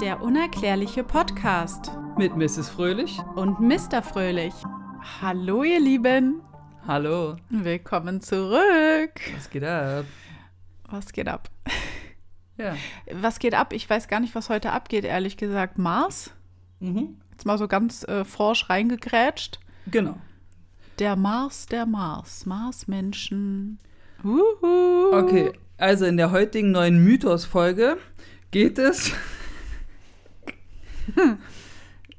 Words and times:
Der 0.00 0.22
unerklärliche 0.22 1.02
Podcast 1.04 1.90
Mit 2.16 2.36
Mrs. 2.36 2.68
Fröhlich. 2.68 3.18
und 3.36 3.60
Mr. 3.60 4.02
Fröhlich. 4.02 4.54
Hallo 5.20 5.62
ihr 5.64 5.80
Lieben, 5.80 6.42
Hallo. 6.86 7.36
willkommen 7.50 8.20
zurück. 8.20 9.20
Was 9.34 9.50
geht 9.50 9.64
ab? 9.64 10.04
Was 10.90 11.12
geht 11.12 11.28
ab? 11.28 11.48
Ja. 12.56 12.76
Was 13.12 13.38
geht 13.38 13.54
ab? 13.54 13.72
Ich 13.72 13.88
weiß 13.88 14.08
gar 14.08 14.20
nicht, 14.20 14.34
was 14.34 14.48
heute 14.48 14.72
abgeht, 14.72 15.04
ehrlich 15.04 15.36
gesagt. 15.36 15.78
Mars? 15.78 16.32
Mhm. 16.80 17.18
Jetzt 17.32 17.44
mal 17.46 17.58
so 17.58 17.68
ganz 17.68 18.04
äh, 18.04 18.24
forsch 18.24 18.68
reingegrätscht. 18.70 19.60
Genau. 19.90 20.16
Der 20.98 21.14
Mars, 21.16 21.66
der 21.66 21.86
Mars. 21.86 22.46
Mars-Menschen. 22.46 23.78
Uhu. 24.24 25.12
Okay, 25.12 25.52
also 25.76 26.04
in 26.04 26.16
der 26.16 26.32
heutigen 26.32 26.72
neuen 26.72 27.04
Mythos-Folge 27.04 27.98
geht 28.50 28.78
es 28.78 29.12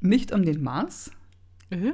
nicht 0.01 0.31
um 0.31 0.43
den 0.43 0.61
Mars. 0.63 1.11
Äh? 1.69 1.93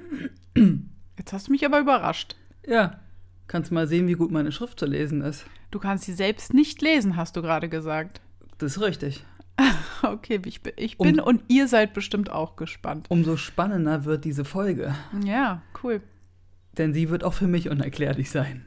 Jetzt 1.17 1.33
hast 1.33 1.47
du 1.47 1.51
mich 1.51 1.65
aber 1.65 1.79
überrascht. 1.79 2.35
Ja. 2.67 2.99
Kannst 3.47 3.71
mal 3.71 3.87
sehen, 3.87 4.07
wie 4.07 4.13
gut 4.13 4.31
meine 4.31 4.51
Schrift 4.51 4.79
zu 4.79 4.85
lesen 4.85 5.21
ist. 5.21 5.45
Du 5.71 5.79
kannst 5.79 6.05
sie 6.05 6.13
selbst 6.13 6.53
nicht 6.53 6.81
lesen, 6.81 7.15
hast 7.15 7.35
du 7.35 7.41
gerade 7.41 7.69
gesagt. 7.69 8.21
Das 8.57 8.77
ist 8.77 8.81
richtig. 8.81 9.25
Okay, 10.01 10.39
ich 10.45 10.61
bin, 10.61 10.73
ich 10.75 10.97
bin 10.99 11.19
und 11.19 11.41
ihr 11.47 11.67
seid 11.67 11.93
bestimmt 11.93 12.29
auch 12.29 12.57
gespannt. 12.57 13.07
Umso 13.09 13.37
spannender 13.37 14.05
wird 14.05 14.23
diese 14.23 14.45
Folge, 14.45 14.93
Ja, 15.23 15.63
cool. 15.83 16.01
denn 16.77 16.93
sie 16.93 17.09
wird 17.09 17.23
auch 17.23 17.33
für 17.33 17.47
mich 17.47 17.69
unerklärlich 17.69 18.29
sein. 18.29 18.65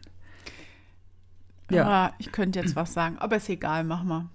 Ja. 1.70 1.84
Aber 1.86 2.14
ich 2.18 2.32
könnte 2.32 2.58
jetzt 2.58 2.74
was 2.74 2.92
sagen, 2.92 3.18
aber 3.18 3.36
ist 3.36 3.48
egal, 3.50 3.84
mach 3.84 4.02
mal. 4.02 4.30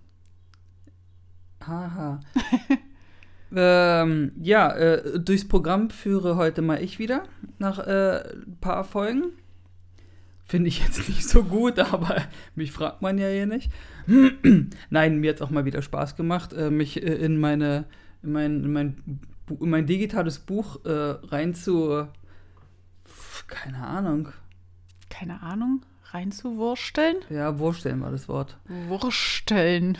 Haha. 1.66 2.20
ähm, 3.56 4.32
ja, 4.42 4.72
äh, 4.72 5.20
durchs 5.20 5.48
Programm 5.48 5.90
führe 5.90 6.36
heute 6.36 6.62
mal 6.62 6.82
ich 6.82 7.00
wieder 7.00 7.24
nach 7.60 7.80
äh, 7.80 8.24
ein 8.34 8.58
paar 8.60 8.84
Folgen. 8.84 9.34
Finde 10.46 10.68
ich 10.68 10.84
jetzt 10.84 11.08
nicht 11.08 11.28
so 11.28 11.44
gut, 11.44 11.80
aber 11.80 12.18
mich 12.56 12.72
fragt 12.72 13.02
man 13.02 13.18
ja 13.18 13.28
hier 13.28 13.48
nicht. 13.48 13.72
Nein, 14.90 15.20
mir 15.20 15.30
hat 15.30 15.38
es 15.38 15.42
auch 15.42 15.50
mal 15.50 15.66
wieder 15.66 15.82
Spaß 15.82 16.16
gemacht, 16.16 16.54
äh, 16.54 16.70
mich 16.70 17.02
äh, 17.02 17.16
in 17.16 17.40
meine 17.40 17.86
in 18.24 18.32
mein, 18.32 18.64
in 18.64 18.72
mein, 18.72 19.20
in 19.50 19.70
mein 19.70 19.86
digitales 19.86 20.40
Buch 20.40 20.86
äh, 20.86 20.92
rein 20.92 21.54
zu 21.54 22.08
keine 23.48 23.86
Ahnung. 23.86 24.30
Keine 25.10 25.42
Ahnung, 25.42 25.86
reinzuwursteln? 26.06 27.18
Ja, 27.30 27.54
vorstellen 27.54 28.02
war 28.02 28.12
das 28.12 28.28
Wort. 28.28 28.58
Wursteln. 28.88 29.98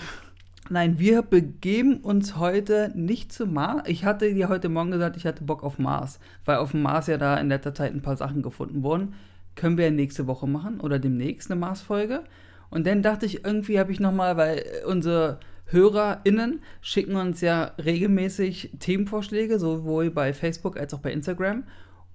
Nein, 0.70 0.98
wir 0.98 1.24
begeben 1.24 1.98
uns 1.98 2.38
heute 2.38 2.94
nicht 2.96 3.34
zu 3.34 3.46
Mars. 3.46 3.84
Ich 3.88 4.06
hatte 4.06 4.34
dir 4.34 4.48
heute 4.48 4.70
Morgen 4.70 4.92
gesagt, 4.92 5.18
ich 5.18 5.26
hatte 5.26 5.44
Bock 5.44 5.62
auf 5.62 5.78
Mars, 5.78 6.20
weil 6.46 6.56
auf 6.56 6.72
dem 6.72 6.84
Mars 6.84 7.08
ja 7.08 7.18
da 7.18 7.36
in 7.38 7.50
letzter 7.50 7.74
Zeit 7.74 7.94
ein 7.94 8.02
paar 8.02 8.16
Sachen 8.16 8.42
gefunden 8.42 8.82
wurden. 8.82 9.14
Können 9.56 9.78
wir 9.78 9.86
ja 9.86 9.92
nächste 9.92 10.26
Woche 10.26 10.48
machen 10.48 10.80
oder 10.80 11.00
demnächst 11.00 11.52
eine 11.52 11.60
Mars-Folge. 11.60 12.24
Und 12.70 12.88
dann 12.88 13.02
dachte 13.02 13.26
ich, 13.26 13.44
irgendwie 13.44 13.78
habe 13.78 13.92
ich 13.92 14.00
nochmal, 14.00 14.38
weil 14.38 14.64
unsere 14.88 15.40
HörerInnen 15.66 16.62
schicken 16.82 17.18
uns 17.18 17.42
ja 17.42 17.74
regelmäßig 17.84 18.72
Themenvorschläge, 18.80 19.60
sowohl 19.60 20.12
bei 20.12 20.34
Facebook 20.34 20.78
als 20.78 20.94
auch 20.94 21.00
bei 21.00 21.12
Instagram. 21.12 21.66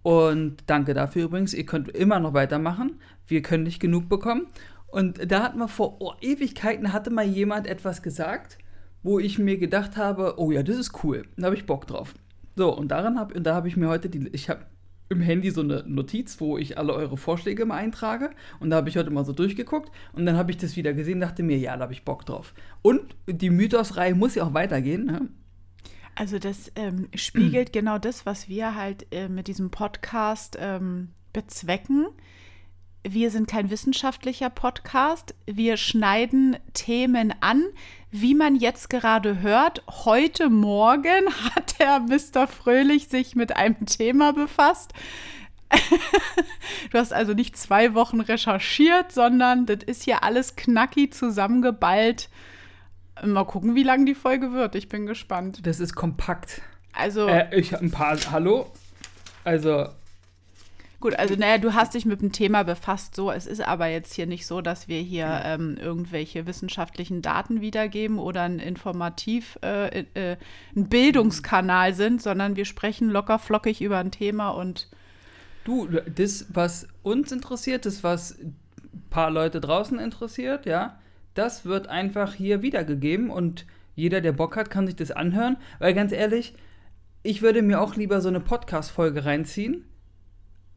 Und 0.03 0.63
danke 0.67 0.95
dafür 0.95 1.27
übrigens. 1.27 1.53
Ihr 1.53 1.67
könnt 1.67 1.91
immer 1.91 2.19
noch 2.19 2.33
weitermachen. 2.33 2.99
Wir 3.27 3.43
können 3.43 3.65
nicht 3.65 3.79
genug 3.79 4.09
bekommen. 4.09 4.47
Und 4.89 5.31
da 5.31 5.43
hat 5.43 5.57
mal 5.57 5.69
vor 5.69 5.97
oh, 6.01 6.15
Ewigkeiten 6.21 6.93
hatte 6.93 7.11
mal 7.11 7.27
jemand 7.27 7.67
etwas 7.67 8.03
gesagt, 8.03 8.59
wo 9.03 9.19
ich 9.19 9.39
mir 9.39 9.59
gedacht 9.59 9.97
habe, 9.97 10.35
oh 10.39 10.51
ja, 10.51 10.63
das 10.63 10.77
ist 10.77 11.05
cool. 11.05 11.27
Da 11.37 11.47
habe 11.47 11.57
ich 11.57 11.67
Bock 11.67 11.87
drauf. 11.87 12.15
So, 12.57 12.77
und 12.77 12.89
daran 12.89 13.19
habe 13.19 13.41
da 13.41 13.55
habe 13.55 13.69
ich 13.69 13.77
mir 13.77 13.89
heute 13.89 14.09
die 14.09 14.29
ich 14.33 14.49
habe 14.49 14.67
im 15.11 15.21
Handy 15.21 15.51
so 15.51 15.63
eine 15.63 15.85
Notiz, 15.87 16.41
wo 16.41 16.59
ich 16.59 16.77
alle 16.77 16.93
eure 16.93 17.17
Vorschläge 17.17 17.65
mal 17.65 17.77
eintrage. 17.77 18.31
Und 18.61 18.71
da 18.71 18.77
habe 18.77 18.89
ich 18.89 18.97
heute 18.97 19.11
mal 19.11 19.25
so 19.25 19.33
durchgeguckt. 19.33 19.91
Und 20.13 20.27
dann 20.27 20.37
habe 20.37 20.51
ich 20.51 20.59
das 20.59 20.77
wieder 20.77 20.93
gesehen, 20.93 21.21
dachte 21.21 21.43
mir, 21.43 21.59
ja, 21.59 21.77
da 21.77 21.85
habe 21.85 21.93
ich 21.93 22.05
Bock 22.05 22.27
drauf. 22.27 22.55
Und 22.83 23.01
die 23.27 23.51
Mythos-Reihe 23.51 24.15
muss 24.15 24.35
ja 24.35 24.45
auch 24.45 24.55
weitergehen. 24.55 25.07
Ne? 25.07 25.29
Also 26.15 26.39
das 26.39 26.73
ähm, 26.77 27.09
spiegelt 27.15 27.73
genau 27.73 27.99
das, 27.99 28.27
was 28.27 28.49
wir 28.49 28.75
halt 28.75 29.07
äh, 29.13 29.29
mit 29.29 29.47
diesem 29.47 29.71
Podcast 29.71 30.59
ähm, 30.61 31.09
bezwecken. 31.33 32.09
Wir 33.07 33.31
sind 33.31 33.49
kein 33.49 33.71
wissenschaftlicher 33.71 34.51
Podcast. 34.51 35.35
Wir 35.47 35.77
schneiden 35.77 36.57
Themen 36.75 37.33
an, 37.41 37.65
wie 38.11 38.35
man 38.35 38.57
jetzt 38.57 38.91
gerade 38.91 39.41
hört. 39.41 39.83
Heute 40.05 40.51
Morgen 40.51 41.33
hat 41.55 41.79
der 41.79 42.01
Mr. 42.01 42.47
Fröhlich 42.49 43.09
sich 43.09 43.37
mit 43.37 43.57
einem 43.57 43.87
Thema 43.87 44.33
befasst. 44.33 44.93
du 46.91 46.99
hast 46.99 47.13
also 47.13 47.35
nicht 47.35 47.57
zwei 47.57 47.95
Wochen 47.95 48.21
recherchiert, 48.21 49.13
sondern 49.13 49.67
das 49.67 49.85
ist 49.87 50.03
hier 50.03 50.25
alles 50.25 50.57
knacki 50.57 51.11
zusammengeballt. 51.11 52.31
Mal 53.25 53.45
gucken, 53.45 53.75
wie 53.75 53.83
lang 53.83 54.07
die 54.07 54.15
Folge 54.15 54.53
wird. 54.53 54.75
Ich 54.75 54.89
bin 54.89 55.07
gespannt. 55.07 55.67
Das 55.67 55.79
ist 55.81 55.95
kompakt. 55.95 56.63
Also, 56.93 57.29
Äh, 57.29 57.55
ich 57.59 57.73
habe 57.73 57.85
ein 57.85 57.91
paar. 57.91 58.17
Hallo? 58.31 58.73
Also, 59.45 59.89
gut, 61.01 61.15
also 61.19 61.35
naja, 61.35 61.59
du 61.59 61.75
hast 61.75 61.95
dich 61.95 62.07
mit 62.07 62.21
dem 62.21 62.33
Thema 62.33 62.63
befasst, 62.63 63.15
so. 63.15 63.31
Es 63.31 63.47
ist 63.47 63.61
aber 63.61 63.87
jetzt 63.87 64.15
hier 64.15 64.27
nicht 64.27 64.47
so, 64.47 64.61
dass 64.61 64.89
wir 64.89 65.01
hier 65.01 65.43
ähm, 65.45 65.77
irgendwelche 65.81 66.47
wissenschaftlichen 66.47 67.23
Daten 67.23 67.61
wiedergeben 67.61 68.19
oder 68.19 68.43
ein 68.43 68.59
Informativ, 68.59 69.59
äh, 69.63 70.05
äh, 70.15 70.37
ein 70.77 70.89
Bildungskanal 70.89 71.95
sind, 71.95 72.23
sondern 72.23 72.57
wir 72.57 72.65
sprechen 72.65 73.11
locker 73.11 73.39
flockig 73.39 73.81
über 73.81 73.99
ein 73.99 74.11
Thema 74.11 74.51
und 74.51 74.89
Du, 75.69 75.87
das, 75.87 76.47
was 76.49 76.89
uns 77.03 77.31
interessiert, 77.31 77.85
das, 77.85 78.03
was 78.03 78.39
ein 78.39 78.57
paar 79.11 79.31
Leute 79.31 79.61
draußen 79.61 79.99
interessiert, 79.99 80.65
ja, 80.65 80.99
das 81.35 81.67
wird 81.67 81.89
einfach 81.89 82.33
hier 82.33 82.63
wiedergegeben 82.63 83.29
und 83.29 83.67
jeder, 83.95 84.23
der 84.23 84.33
Bock 84.33 84.57
hat, 84.57 84.71
kann 84.71 84.87
sich 84.87 84.97
das 84.97 85.11
anhören. 85.11 85.59
Weil 85.79 85.93
ganz 85.93 86.13
ehrlich, 86.13 86.55
ich 87.23 87.43
würde 87.43 87.61
mir 87.61 87.83
auch 87.83 87.97
lieber 87.97 88.23
so 88.23 88.29
eine 88.29 88.41
Podcast-Folge 88.41 89.27
reinziehen, 89.27 89.85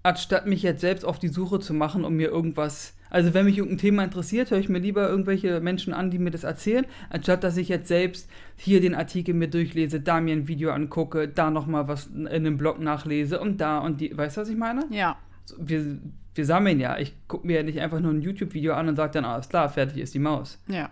anstatt 0.04 0.48
mich 0.48 0.64
jetzt 0.64 0.82
selbst 0.82 1.06
auf 1.06 1.20
die 1.20 1.28
Suche 1.28 1.60
zu 1.60 1.74
machen, 1.74 2.06
um 2.06 2.16
mir 2.16 2.30
irgendwas. 2.30 2.96
Also, 3.10 3.34
wenn 3.34 3.46
mich 3.46 3.58
irgendein 3.58 3.78
Thema 3.78 4.04
interessiert, 4.04 4.52
höre 4.52 4.60
ich 4.60 4.70
mir 4.70 4.80
lieber 4.80 5.10
irgendwelche 5.10 5.60
Menschen 5.60 5.94
an, 5.94 6.12
die 6.12 6.20
mir 6.20 6.32
das 6.32 6.44
erzählen, 6.44 6.86
anstatt 7.10 7.44
dass 7.44 7.58
ich 7.58 7.68
jetzt 7.68 7.90
selbst 7.90 8.30
hier 8.56 8.80
den 8.80 8.96
Artikel 8.96 9.34
mir 9.34 9.50
durchlese, 9.50 10.00
da 10.00 10.22
mir 10.22 10.34
ein 10.34 10.48
Video 10.48 10.72
angucke, 10.72 11.28
da 11.28 11.52
nochmal 11.52 11.88
was 11.88 12.08
in 12.08 12.28
einem 12.28 12.58
Blog 12.58 12.80
nachlese 12.80 13.40
und 13.40 13.60
da 13.60 13.80
und 13.80 14.00
die. 14.00 14.18
Weißt 14.18 14.38
du, 14.38 14.42
was 14.42 14.50
ich 14.50 14.58
meine? 14.58 14.86
ja. 14.92 15.18
Wir, 15.58 15.98
wir 16.36 16.46
sammeln 16.46 16.80
ja. 16.80 16.98
Ich 16.98 17.14
gucke 17.28 17.46
mir 17.46 17.58
ja 17.58 17.64
nicht 17.64 17.82
einfach 17.82 18.00
nur 18.00 18.14
ein 18.14 18.22
YouTube-Video 18.22 18.74
an 18.74 18.88
und 18.88 18.96
sage 18.96 19.12
dann, 19.12 19.26
alles 19.26 19.50
klar, 19.50 19.68
fertig 19.68 19.98
ist 19.98 20.14
die 20.14 20.20
Maus. 20.20 20.60
Ja. 20.68 20.90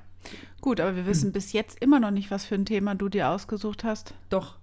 Gut, 0.60 0.82
aber 0.82 0.96
wir 0.98 1.06
wissen 1.06 1.32
bis 1.32 1.54
jetzt 1.54 1.82
immer 1.82 2.02
noch 2.02 2.12
nicht, 2.12 2.30
was 2.32 2.46
für 2.46 2.56
ein 2.56 2.66
Thema 2.66 2.96
du 2.96 3.08
dir 3.08 3.30
ausgesucht 3.30 3.86
hast. 3.86 4.14
Doch, 4.30 4.58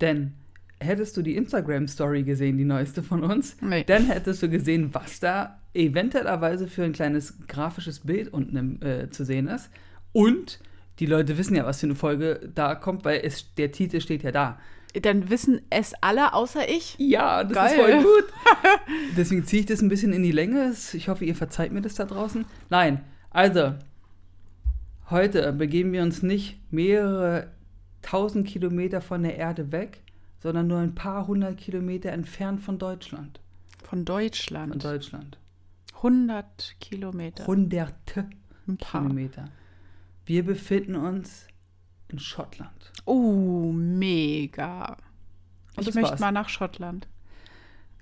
denn 0.00 0.32
hättest 0.80 1.16
du 1.16 1.22
die 1.22 1.36
Instagram-Story 1.36 2.22
gesehen, 2.22 2.56
die 2.58 2.64
neueste 2.64 3.02
von 3.02 3.22
uns, 3.22 3.56
Nee. 3.60 3.84
dann 3.84 4.06
hättest 4.06 4.42
du 4.42 4.48
gesehen, 4.48 4.90
was 4.92 5.20
da 5.20 5.58
eventuellerweise 5.74 6.66
für 6.66 6.84
ein 6.84 6.92
kleines 6.92 7.38
grafisches 7.46 8.00
Bild 8.00 8.32
unten 8.32 8.80
äh, 8.82 9.10
zu 9.10 9.24
sehen 9.24 9.46
ist. 9.46 9.70
Und 10.12 10.58
die 10.98 11.06
Leute 11.06 11.38
wissen 11.38 11.54
ja, 11.54 11.64
was 11.64 11.80
für 11.80 11.86
eine 11.86 11.94
Folge 11.94 12.50
da 12.54 12.74
kommt, 12.74 13.04
weil 13.04 13.20
es, 13.24 13.54
der 13.54 13.70
Titel 13.72 14.00
steht 14.00 14.22
ja 14.22 14.32
da. 14.32 14.58
Dann 15.02 15.30
wissen 15.30 15.60
es 15.70 15.94
alle 16.00 16.34
außer 16.34 16.68
ich. 16.68 16.96
Ja, 16.98 17.44
das 17.44 17.52
Geil. 17.52 17.66
ist 17.70 17.74
voll 17.76 18.02
gut. 18.02 18.24
Deswegen 19.16 19.44
ziehe 19.44 19.60
ich 19.60 19.66
das 19.66 19.82
ein 19.82 19.88
bisschen 19.88 20.12
in 20.12 20.22
die 20.24 20.32
Länge. 20.32 20.72
Ich 20.94 21.08
hoffe, 21.08 21.24
ihr 21.24 21.36
verzeiht 21.36 21.70
mir 21.72 21.80
das 21.80 21.94
da 21.94 22.06
draußen. 22.06 22.44
Nein, 22.70 23.00
also, 23.30 23.74
heute 25.10 25.52
begeben 25.52 25.92
wir 25.92 26.02
uns 26.02 26.22
nicht 26.22 26.58
mehrere 26.72 27.48
tausend 28.02 28.46
Kilometer 28.48 29.00
von 29.00 29.22
der 29.22 29.36
Erde 29.36 29.70
weg, 29.72 30.00
sondern 30.40 30.66
nur 30.66 30.78
ein 30.78 30.94
paar 30.94 31.26
hundert 31.26 31.58
Kilometer 31.58 32.10
entfernt 32.10 32.60
von 32.60 32.78
Deutschland. 32.78 33.40
Von 33.84 34.04
Deutschland. 34.04 34.72
Von 34.72 34.78
Deutschland. 34.80 35.38
100 35.96 36.76
Kilometer. 36.80 37.46
Hunderte 37.46 38.28
Ein 38.66 38.76
paar. 38.78 39.02
Kilometer. 39.02 39.44
Wir 40.24 40.44
befinden 40.44 40.96
uns 40.96 41.46
in 42.08 42.18
Schottland. 42.18 42.92
Oh, 43.04 43.70
mega. 43.72 44.96
Und 45.76 45.88
ich 45.88 45.94
möchte 45.94 46.10
war's. 46.10 46.20
mal 46.20 46.32
nach 46.32 46.48
Schottland. 46.48 47.06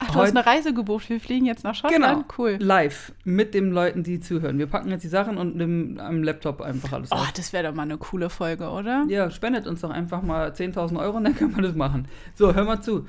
Ach, 0.01 0.11
du 0.13 0.21
hast 0.21 0.31
eine 0.37 0.47
Reise 0.47 0.73
gebucht. 0.73 1.09
Wir 1.09 1.21
fliegen 1.21 1.45
jetzt 1.47 1.65
nach 1.65 1.75
Schottland. 1.75 2.27
Cool. 2.39 2.57
Live 2.61 3.13
mit 3.25 3.53
den 3.55 3.71
Leuten, 3.73 4.03
die 4.05 4.21
zuhören. 4.21 4.59
Wir 4.59 4.67
packen 4.69 4.91
jetzt 4.91 5.03
die 5.03 5.09
Sachen 5.09 5.37
und 5.39 5.57
nehmen 5.57 5.99
am 5.99 6.23
Laptop 6.23 6.61
einfach 6.61 6.93
alles 6.93 7.11
Oh, 7.11 7.17
auf. 7.17 7.33
das 7.33 7.53
wäre 7.53 7.65
doch 7.69 7.75
mal 7.75 7.83
eine 7.83 7.99
coole 7.99 8.31
Folge, 8.31 8.69
oder? 8.71 9.05
Ja, 9.09 9.31
spendet 9.31 9.67
uns 9.67 9.81
doch 9.81 9.91
einfach 9.91 10.23
mal 10.23 10.51
10.000 10.53 10.99
Euro 11.01 11.17
und 11.17 11.25
dann 11.25 11.35
kann 11.35 11.51
man 11.53 11.63
das 11.63 11.75
machen. 11.75 12.07
So, 12.35 12.55
hör 12.55 12.65
mal 12.65 12.81
zu. 12.81 13.07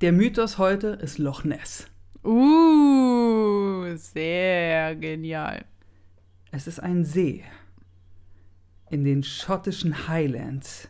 Der 0.00 0.12
Mythos 0.12 0.58
heute 0.58 0.88
ist 1.02 1.18
Loch 1.18 1.44
Ness. 1.44 1.86
Uh, 2.24 3.96
sehr 3.96 4.94
genial. 4.96 5.64
Es 6.52 6.66
ist 6.66 6.80
ein 6.80 7.04
See 7.04 7.42
in 8.90 9.04
den 9.04 9.22
schottischen 9.22 10.06
Highlands 10.06 10.88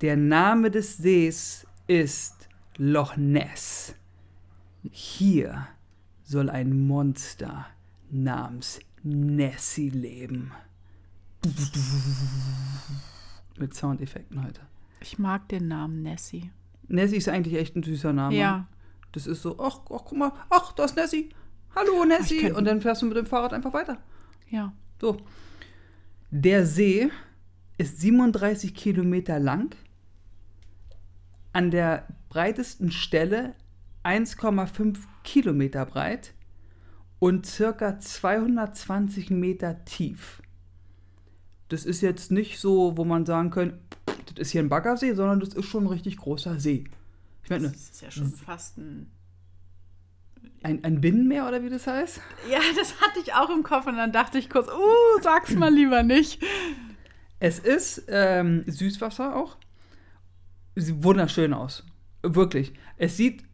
Der 0.00 0.16
Name 0.16 0.70
des 0.70 0.96
Sees 0.96 1.66
ist 1.86 2.41
Loch 2.78 3.16
Ness. 3.16 3.94
Hier 4.90 5.68
soll 6.22 6.50
ein 6.50 6.86
Monster 6.86 7.66
namens 8.10 8.80
Nessie 9.02 9.90
leben. 9.90 10.52
Mit 13.58 13.74
Soundeffekten 13.74 14.44
heute. 14.44 14.60
Ich 15.00 15.18
mag 15.18 15.48
den 15.48 15.68
Namen 15.68 16.02
Nessie. 16.02 16.50
Nessie 16.88 17.16
ist 17.16 17.28
eigentlich 17.28 17.56
echt 17.56 17.76
ein 17.76 17.82
süßer 17.82 18.12
Name. 18.12 18.36
Ja. 18.36 18.68
Das 19.12 19.26
ist 19.26 19.42
so, 19.42 19.58
ach, 19.58 19.80
ach 19.90 20.04
guck 20.04 20.16
mal, 20.16 20.32
ach, 20.48 20.72
da 20.72 20.84
ist 20.84 20.96
Nessie. 20.96 21.30
Hallo 21.74 22.04
Nessie. 22.04 22.52
Und 22.52 22.64
dann 22.64 22.80
fährst 22.80 23.02
du 23.02 23.06
mit 23.06 23.16
dem 23.16 23.26
Fahrrad 23.26 23.52
einfach 23.52 23.72
weiter. 23.72 23.98
Ja. 24.48 24.72
So. 25.00 25.18
Der 26.30 26.64
See 26.66 27.10
ist 27.76 28.00
37 28.00 28.74
Kilometer 28.74 29.38
lang. 29.38 29.74
An 31.52 31.70
der 31.70 32.06
breitesten 32.32 32.90
Stelle 32.90 33.54
1,5 34.04 34.96
Kilometer 35.22 35.84
breit 35.84 36.32
und 37.18 37.44
circa 37.44 37.98
220 37.98 39.28
Meter 39.28 39.84
tief. 39.84 40.40
Das 41.68 41.84
ist 41.84 42.00
jetzt 42.00 42.30
nicht 42.30 42.58
so, 42.58 42.96
wo 42.96 43.04
man 43.04 43.26
sagen 43.26 43.50
kann, 43.50 43.78
das 44.06 44.38
ist 44.38 44.52
hier 44.52 44.62
ein 44.62 44.70
Baggersee, 44.70 45.12
sondern 45.12 45.40
das 45.40 45.50
ist 45.50 45.66
schon 45.66 45.84
ein 45.84 45.88
richtig 45.88 46.16
großer 46.16 46.58
See. 46.58 46.84
Ich 47.44 47.50
meine, 47.50 47.68
Das 47.68 47.76
ist 47.76 48.00
ja 48.00 48.10
schon 48.10 48.32
fast 48.32 48.78
ein. 48.78 49.10
ein, 50.62 50.82
ein 50.84 51.02
Binnenmeer 51.02 51.46
oder 51.46 51.62
wie 51.62 51.68
das 51.68 51.86
heißt? 51.86 52.18
Ja, 52.50 52.60
das 52.78 52.98
hatte 53.02 53.20
ich 53.22 53.34
auch 53.34 53.50
im 53.50 53.62
Kopf 53.62 53.86
und 53.86 53.98
dann 53.98 54.10
dachte 54.10 54.38
ich 54.38 54.48
kurz, 54.48 54.68
uh, 54.68 55.20
sag's 55.20 55.54
mal 55.54 55.72
lieber 55.72 56.02
nicht. 56.02 56.42
Es 57.40 57.58
ist 57.58 58.04
ähm, 58.08 58.64
Süßwasser 58.66 59.36
auch. 59.36 59.58
Sieht 60.76 61.04
wunderschön 61.04 61.52
aus. 61.52 61.84
Wirklich. 62.22 62.72
Es 62.96 63.16
sieht, 63.16 63.44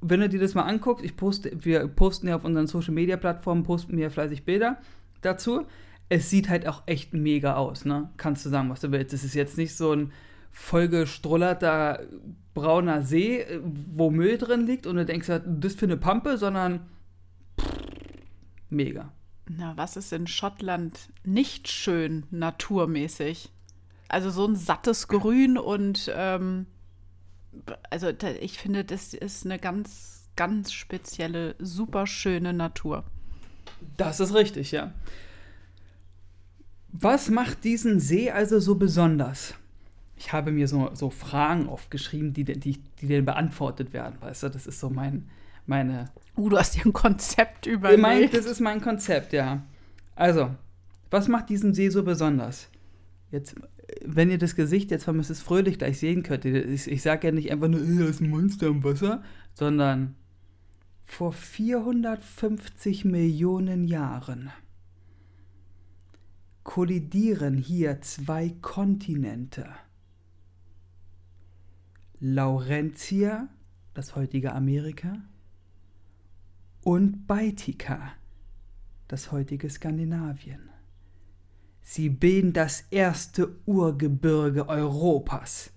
wenn 0.00 0.20
du 0.20 0.28
dir 0.28 0.40
das 0.40 0.54
mal 0.54 0.62
anguckst, 0.62 1.04
ich 1.04 1.16
poste, 1.16 1.52
wir 1.64 1.86
posten 1.88 2.28
ja 2.28 2.36
auf 2.36 2.44
unseren 2.44 2.66
Social 2.66 2.94
Media 2.94 3.16
Plattformen, 3.16 3.62
posten 3.62 3.96
wir 3.96 4.10
fleißig 4.10 4.44
Bilder 4.44 4.78
dazu. 5.20 5.66
Es 6.08 6.30
sieht 6.30 6.48
halt 6.48 6.66
auch 6.66 6.82
echt 6.86 7.12
mega 7.12 7.56
aus, 7.56 7.84
ne? 7.84 8.10
Kannst 8.16 8.44
du 8.46 8.50
sagen, 8.50 8.70
was 8.70 8.80
du 8.80 8.92
willst. 8.92 9.12
Es 9.12 9.24
ist 9.24 9.34
jetzt 9.34 9.58
nicht 9.58 9.76
so 9.76 9.92
ein 9.92 10.12
vollgestrollerter 10.50 12.00
brauner 12.54 13.02
See, 13.02 13.40
äh, 13.40 13.60
wo 13.62 14.10
Müll 14.10 14.38
drin 14.38 14.66
liegt 14.66 14.86
und 14.86 14.96
du 14.96 15.04
denkst, 15.04 15.28
das 15.46 15.74
für 15.74 15.86
eine 15.86 15.96
Pampe, 15.96 16.38
sondern 16.38 16.88
mega. 18.70 19.12
Na, 19.48 19.76
was 19.76 19.96
ist 19.96 20.12
in 20.12 20.26
Schottland 20.26 21.10
nicht 21.24 21.68
schön 21.68 22.26
naturmäßig? 22.30 23.50
Also 24.08 24.30
so 24.30 24.46
ein 24.46 24.56
sattes 24.56 25.08
Grün 25.08 25.58
und 25.58 26.10
ähm, 26.14 26.66
also 27.90 28.10
ich 28.40 28.58
finde, 28.58 28.84
das 28.84 29.14
ist 29.14 29.44
eine 29.44 29.58
ganz, 29.58 30.28
ganz 30.36 30.72
spezielle, 30.72 31.54
super 31.58 32.06
schöne 32.06 32.52
Natur. 32.52 33.04
Das 33.96 34.20
ist 34.20 34.34
richtig, 34.34 34.72
ja. 34.72 34.92
Was 36.90 37.28
macht 37.28 37.64
diesen 37.64 38.00
See 38.00 38.30
also 38.30 38.60
so 38.60 38.74
besonders? 38.74 39.54
Ich 40.16 40.32
habe 40.32 40.50
mir 40.50 40.66
so, 40.66 40.90
so 40.94 41.10
Fragen 41.10 41.68
aufgeschrieben, 41.68 42.32
die, 42.32 42.44
die, 42.44 42.78
die 43.00 43.08
dann 43.08 43.24
beantwortet 43.24 43.92
werden, 43.92 44.16
weißt 44.20 44.44
du? 44.44 44.48
Das 44.48 44.66
ist 44.66 44.80
so 44.80 44.90
mein, 44.90 45.28
meine. 45.66 46.06
Uh, 46.36 46.48
du 46.48 46.58
hast 46.58 46.74
dir 46.74 46.86
ein 46.86 46.92
Konzept 46.92 47.66
überlegt. 47.66 48.34
das 48.34 48.46
ist 48.46 48.60
mein 48.60 48.80
Konzept, 48.80 49.32
ja. 49.32 49.62
Also, 50.16 50.50
was 51.10 51.28
macht 51.28 51.48
diesen 51.50 51.72
See 51.72 51.88
so 51.88 52.02
besonders? 52.02 52.68
Jetzt, 53.30 53.54
wenn 54.04 54.30
ihr 54.30 54.38
das 54.38 54.54
Gesicht 54.54 54.90
jetzt 54.90 55.04
von 55.04 55.16
Mrs. 55.16 55.40
Fröhlich 55.40 55.78
gleich 55.78 55.98
sehen 55.98 56.22
könnt, 56.22 56.44
ich, 56.44 56.88
ich 56.88 57.02
sage 57.02 57.28
ja 57.28 57.32
nicht 57.32 57.50
einfach 57.50 57.68
nur, 57.68 57.80
"Äh, 57.80 57.98
da 57.98 58.04
ist 58.06 58.20
ein 58.20 58.30
Monster 58.30 58.68
im 58.68 58.84
Wasser, 58.84 59.22
sondern 59.54 60.14
vor 61.04 61.32
450 61.32 63.04
Millionen 63.04 63.84
Jahren 63.84 64.50
kollidieren 66.64 67.56
hier 67.56 68.02
zwei 68.02 68.50
Kontinente. 68.60 69.66
Laurentia, 72.20 73.48
das 73.94 74.14
heutige 74.16 74.52
Amerika, 74.52 75.22
und 76.82 77.26
Baetica, 77.26 78.12
das 79.08 79.32
heutige 79.32 79.70
Skandinavien. 79.70 80.68
Sie 81.90 82.10
bilden 82.10 82.52
das 82.52 82.82
erste 82.90 83.56
Urgebirge 83.64 84.68
Europas. 84.68 85.72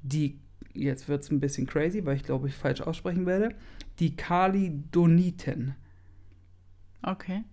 Die, 0.00 0.40
jetzt 0.72 1.06
wird 1.06 1.22
es 1.22 1.30
ein 1.30 1.38
bisschen 1.38 1.66
crazy, 1.66 2.02
weil 2.06 2.16
ich 2.16 2.22
glaube, 2.22 2.48
ich 2.48 2.54
falsch 2.54 2.80
aussprechen 2.80 3.26
werde, 3.26 3.54
die 3.98 4.16
Kalidoniten. 4.16 5.74
Okay. 7.02 7.44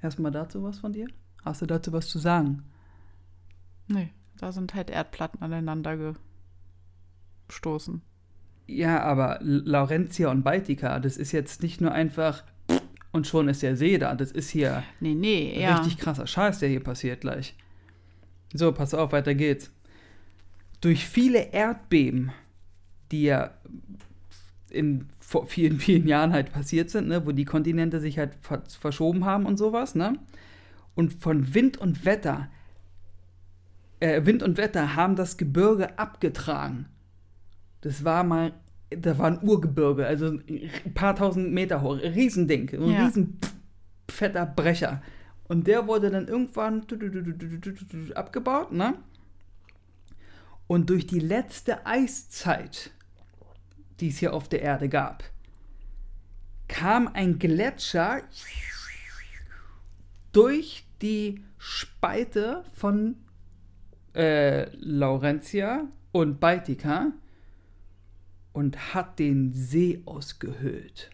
Erstmal 0.00 0.30
dazu 0.30 0.62
was 0.62 0.78
von 0.78 0.92
dir? 0.92 1.08
Hast 1.44 1.60
du 1.60 1.66
dazu 1.66 1.92
was 1.92 2.06
zu 2.06 2.20
sagen? 2.20 2.62
Nee, 3.88 4.12
da 4.36 4.52
sind 4.52 4.76
halt 4.76 4.88
Erdplatten 4.88 5.42
aneinander 5.42 6.14
gestoßen. 7.48 8.00
Ja, 8.68 9.02
aber 9.02 9.40
Laurentia 9.42 10.30
und 10.30 10.44
Baetica, 10.44 11.00
das 11.00 11.16
ist 11.16 11.32
jetzt 11.32 11.64
nicht 11.64 11.80
nur 11.80 11.90
einfach 11.90 12.44
und 13.12 13.26
schon 13.26 13.48
ist 13.48 13.62
der 13.62 13.76
See 13.76 13.98
da. 13.98 14.14
Das 14.14 14.32
ist 14.32 14.50
hier 14.50 14.82
Nee, 15.00 15.14
nee, 15.14 15.60
ja. 15.60 15.76
Richtig 15.76 15.98
krasser 15.98 16.26
Scheiß, 16.26 16.58
der 16.58 16.68
hier 16.68 16.82
passiert 16.82 17.20
gleich. 17.20 17.54
So, 18.54 18.72
pass 18.72 18.94
auf, 18.94 19.12
weiter 19.12 19.34
geht's. 19.34 19.70
Durch 20.80 21.06
viele 21.06 21.52
Erdbeben, 21.52 22.32
die 23.10 23.24
ja 23.24 23.50
in 24.70 25.08
vor 25.20 25.46
vielen, 25.46 25.78
vielen 25.78 26.06
Jahren 26.06 26.32
halt 26.32 26.52
passiert 26.52 26.90
sind, 26.90 27.08
ne, 27.08 27.26
wo 27.26 27.32
die 27.32 27.44
Kontinente 27.44 28.00
sich 28.00 28.18
halt 28.18 28.34
ver 28.40 28.62
verschoben 28.66 29.24
haben 29.24 29.44
und 29.44 29.58
sowas, 29.58 29.94
ne? 29.94 30.18
Und 30.94 31.14
von 31.14 31.54
Wind 31.54 31.76
und 31.76 32.04
Wetter, 32.04 32.48
äh, 34.00 34.24
Wind 34.24 34.42
und 34.42 34.56
Wetter 34.56 34.96
haben 34.96 35.16
das 35.16 35.36
Gebirge 35.36 35.98
abgetragen. 35.98 36.86
Das 37.82 38.04
war 38.04 38.24
mal, 38.24 38.52
da 38.90 39.18
war 39.18 39.26
ein 39.26 39.42
Urgebirge, 39.42 40.06
also 40.06 40.26
ein 40.28 40.70
paar 40.94 41.14
tausend 41.14 41.52
Meter 41.52 41.82
hoch, 41.82 41.98
ein 42.02 42.12
Riesending, 42.12 42.70
ein 42.72 42.90
Ja. 42.90 43.04
riesen 43.06 43.38
fetter 44.10 44.46
Brecher. 44.46 45.02
Und 45.48 45.66
der 45.66 45.86
wurde 45.86 46.10
dann 46.10 46.28
irgendwann 46.28 46.86
abgebaut, 48.14 48.72
ne? 48.72 48.94
Und 50.66 50.90
durch 50.90 51.06
die 51.06 51.20
letzte 51.20 51.86
Eiszeit, 51.86 52.90
die 54.00 54.08
es 54.08 54.18
hier 54.18 54.34
auf 54.34 54.48
der 54.48 54.60
Erde 54.62 54.88
gab, 54.88 55.24
kam 56.68 57.08
ein 57.08 57.38
Gletscher 57.38 58.20
durch 60.32 60.84
die 61.00 61.42
Spalte 61.56 62.64
von 62.72 63.16
äh, 64.14 64.68
Laurentia 64.76 65.88
und 66.12 66.40
Baetica 66.40 67.12
und 68.58 68.92
hat 68.92 69.20
den 69.20 69.52
See 69.52 70.02
ausgehöhlt. 70.04 71.10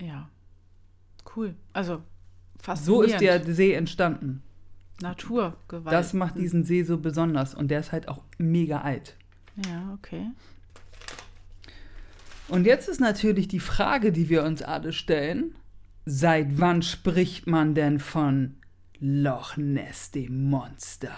Ja. 0.00 0.30
Cool. 1.36 1.54
Also 1.74 1.96
So 1.96 2.02
faszinierend. 2.62 3.12
ist 3.12 3.20
der 3.20 3.54
See 3.54 3.74
entstanden. 3.74 4.42
Naturgewalt. 5.02 5.92
Das 5.92 6.14
macht 6.14 6.38
diesen 6.38 6.64
See 6.64 6.82
so 6.82 6.96
besonders 6.96 7.54
und 7.54 7.68
der 7.70 7.80
ist 7.80 7.92
halt 7.92 8.08
auch 8.08 8.22
mega 8.38 8.80
alt. 8.80 9.16
Ja, 9.66 9.92
okay. 9.92 10.30
Und 12.48 12.64
jetzt 12.64 12.88
ist 12.88 13.00
natürlich 13.00 13.46
die 13.46 13.60
Frage, 13.60 14.10
die 14.10 14.30
wir 14.30 14.44
uns 14.44 14.62
alle 14.62 14.94
stellen: 14.94 15.54
Seit 16.06 16.58
wann 16.58 16.80
spricht 16.80 17.46
man 17.46 17.74
denn 17.74 17.98
von 18.00 18.56
Loch 18.98 19.58
Ness, 19.58 20.10
dem 20.10 20.48
Monster? 20.48 21.12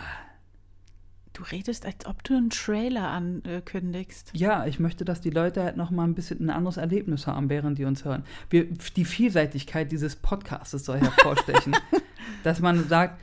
Du 1.40 1.46
redest, 1.46 1.86
als 1.86 2.04
ob 2.04 2.22
du 2.22 2.36
einen 2.36 2.50
Trailer 2.50 3.08
ankündigst. 3.08 4.30
Ja, 4.34 4.66
ich 4.66 4.78
möchte, 4.78 5.06
dass 5.06 5.22
die 5.22 5.30
Leute 5.30 5.62
halt 5.62 5.78
noch 5.78 5.90
mal 5.90 6.04
ein 6.04 6.14
bisschen 6.14 6.44
ein 6.44 6.50
anderes 6.50 6.76
Erlebnis 6.76 7.26
haben, 7.26 7.48
während 7.48 7.78
die 7.78 7.86
uns 7.86 8.04
hören. 8.04 8.24
Wir, 8.50 8.66
die 8.66 9.06
Vielseitigkeit 9.06 9.90
dieses 9.90 10.16
Podcasts 10.16 10.84
soll 10.84 11.00
hervorstechen. 11.00 11.74
dass 12.44 12.60
man 12.60 12.86
sagt, 12.86 13.18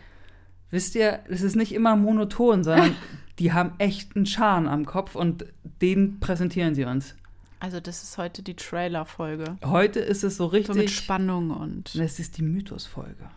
wisst 0.71 0.95
ihr, 0.95 1.19
es 1.29 1.43
ist 1.43 1.55
nicht 1.55 1.75
immer 1.75 1.95
monoton, 1.95 2.63
sondern 2.63 2.95
die 3.37 3.53
haben 3.53 3.73
echt 3.77 4.15
einen 4.15 4.25
Charme 4.25 4.67
am 4.67 4.85
Kopf 4.85 5.13
und 5.13 5.45
den 5.83 6.19
präsentieren 6.19 6.73
sie 6.73 6.85
uns. 6.85 7.13
Also 7.59 7.79
das 7.79 8.01
ist 8.01 8.17
heute 8.17 8.41
die 8.41 8.55
Trailer-Folge. 8.55 9.57
Heute 9.63 9.99
ist 9.99 10.23
es 10.23 10.37
so 10.37 10.49
So 10.49 10.57
mit 10.57 10.69
richtig. 10.69 10.95
Spannung 10.95 11.51
und... 11.51 11.93
Es 11.93 12.17
ist 12.17 12.39
die 12.39 12.43
Mythos-Folge. 12.43 13.29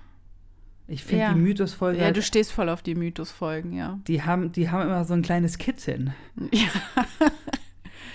Ich 0.90 1.04
finde 1.04 1.22
Ja. 1.22 1.32
die 1.32 1.38
Mythos-Folge, 1.40 2.00
Ja, 2.00 2.10
du 2.10 2.20
stehst 2.20 2.50
voll 2.52 2.68
auf 2.68 2.82
die 2.82 2.96
Mythos-Folgen, 2.96 3.72
ja. 3.72 4.00
die, 4.08 4.22
haben, 4.22 4.50
die 4.50 4.68
haben 4.70 4.82
immer 4.82 5.04
so 5.04 5.14
ein 5.14 5.22
kleines 5.22 5.56
Kitzeln. 5.58 6.12
Ja. 6.52 6.68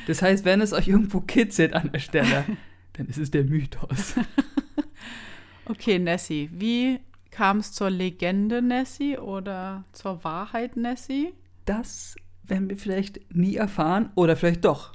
Das 0.07 0.21
heißt, 0.21 0.43
wenn 0.45 0.59
es 0.61 0.71
euch 0.73 0.87
irgendwo 0.89 1.21
kitzelt 1.21 1.73
an 1.73 1.91
der 1.91 1.99
Stelle, 1.99 2.43
dann 2.93 3.07
ist 3.07 3.17
es 3.17 3.31
der 3.31 3.45
Mythos. 3.45 4.15
Okay, 5.67 5.97
Nessie, 5.97 6.47
wie 6.53 6.99
kam 7.31 7.57
es 7.57 7.71
zur 7.71 7.89
Legende 7.89 8.61
Nessie 8.61 9.17
oder 9.17 9.83
zur 9.93 10.23
Wahrheit 10.23 10.77
Nessie? 10.77 11.33
Das 11.65 12.15
werden 12.43 12.69
wir 12.69 12.77
vielleicht 12.77 13.33
nie 13.35 13.55
erfahren 13.55 14.11
oder 14.13 14.35
vielleicht 14.35 14.63
doch. 14.63 14.91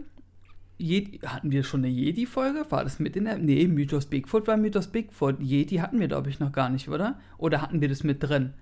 Hatten 1.25 1.51
wir 1.51 1.63
schon 1.63 1.81
eine 1.81 1.89
Jedi-Folge? 1.89 2.65
War 2.69 2.83
das 2.83 2.99
mit 2.99 3.15
in 3.15 3.25
der. 3.25 3.37
Nee, 3.37 3.67
Mythos 3.67 4.07
Bigfoot 4.07 4.47
war 4.47 4.57
Mythos 4.57 4.87
Bigfoot. 4.87 5.39
Jedi 5.39 5.77
hatten 5.77 5.99
wir, 5.99 6.07
glaube 6.07 6.29
ich, 6.29 6.39
noch 6.39 6.51
gar 6.51 6.69
nicht, 6.69 6.89
oder? 6.89 7.19
Oder 7.37 7.61
hatten 7.61 7.79
wir 7.79 7.87
das 7.87 8.03
mit 8.03 8.21
drin? 8.21 8.53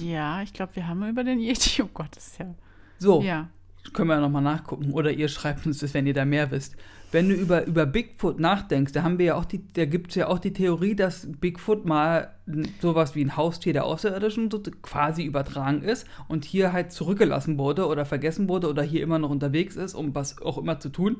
Ja, 0.00 0.42
ich 0.42 0.52
glaube, 0.52 0.74
wir 0.76 0.88
haben 0.88 1.08
über 1.08 1.24
den 1.24 1.38
Yeti, 1.38 1.82
oh 1.84 1.90
Gott, 1.94 2.16
das 2.16 2.26
ist 2.28 2.38
ja. 2.38 2.54
so, 2.98 3.22
Ja. 3.22 3.48
können 3.92 4.08
wir 4.08 4.14
ja 4.16 4.20
nochmal 4.20 4.42
nachgucken. 4.42 4.92
Oder 4.92 5.12
ihr 5.12 5.28
schreibt 5.28 5.64
uns 5.66 5.78
das, 5.78 5.94
wenn 5.94 6.06
ihr 6.06 6.14
da 6.14 6.24
mehr 6.24 6.50
wisst. 6.50 6.76
Wenn 7.12 7.28
du 7.28 7.34
über, 7.34 7.66
über 7.66 7.84
Bigfoot 7.84 8.40
nachdenkst, 8.40 8.92
da 8.92 9.02
haben 9.02 9.18
wir 9.18 9.26
ja 9.26 9.34
auch 9.34 9.44
die, 9.44 9.70
da 9.74 9.84
gibt 9.84 10.10
es 10.10 10.14
ja 10.16 10.28
auch 10.28 10.38
die 10.38 10.54
Theorie, 10.54 10.96
dass 10.96 11.28
Bigfoot 11.30 11.84
mal 11.84 12.34
sowas 12.80 13.14
wie 13.14 13.22
ein 13.22 13.36
Haustier 13.36 13.74
der 13.74 13.84
Außerirdischen 13.84 14.50
so 14.50 14.62
quasi 14.80 15.22
übertragen 15.24 15.82
ist 15.82 16.06
und 16.28 16.46
hier 16.46 16.72
halt 16.72 16.90
zurückgelassen 16.90 17.58
wurde 17.58 17.86
oder 17.86 18.06
vergessen 18.06 18.48
wurde 18.48 18.70
oder 18.70 18.82
hier 18.82 19.02
immer 19.02 19.18
noch 19.18 19.28
unterwegs 19.28 19.76
ist, 19.76 19.94
um 19.94 20.14
was 20.14 20.40
auch 20.40 20.56
immer 20.56 20.80
zu 20.80 20.88
tun. 20.88 21.18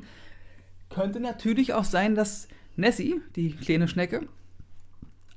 Könnte 0.89 1.21
natürlich 1.21 1.75
auch 1.75 1.85
sein, 1.85 2.15
dass 2.15 2.49
Nessie, 2.75 3.21
die 3.37 3.53
kleine 3.53 3.87
Schnecke, 3.87 4.27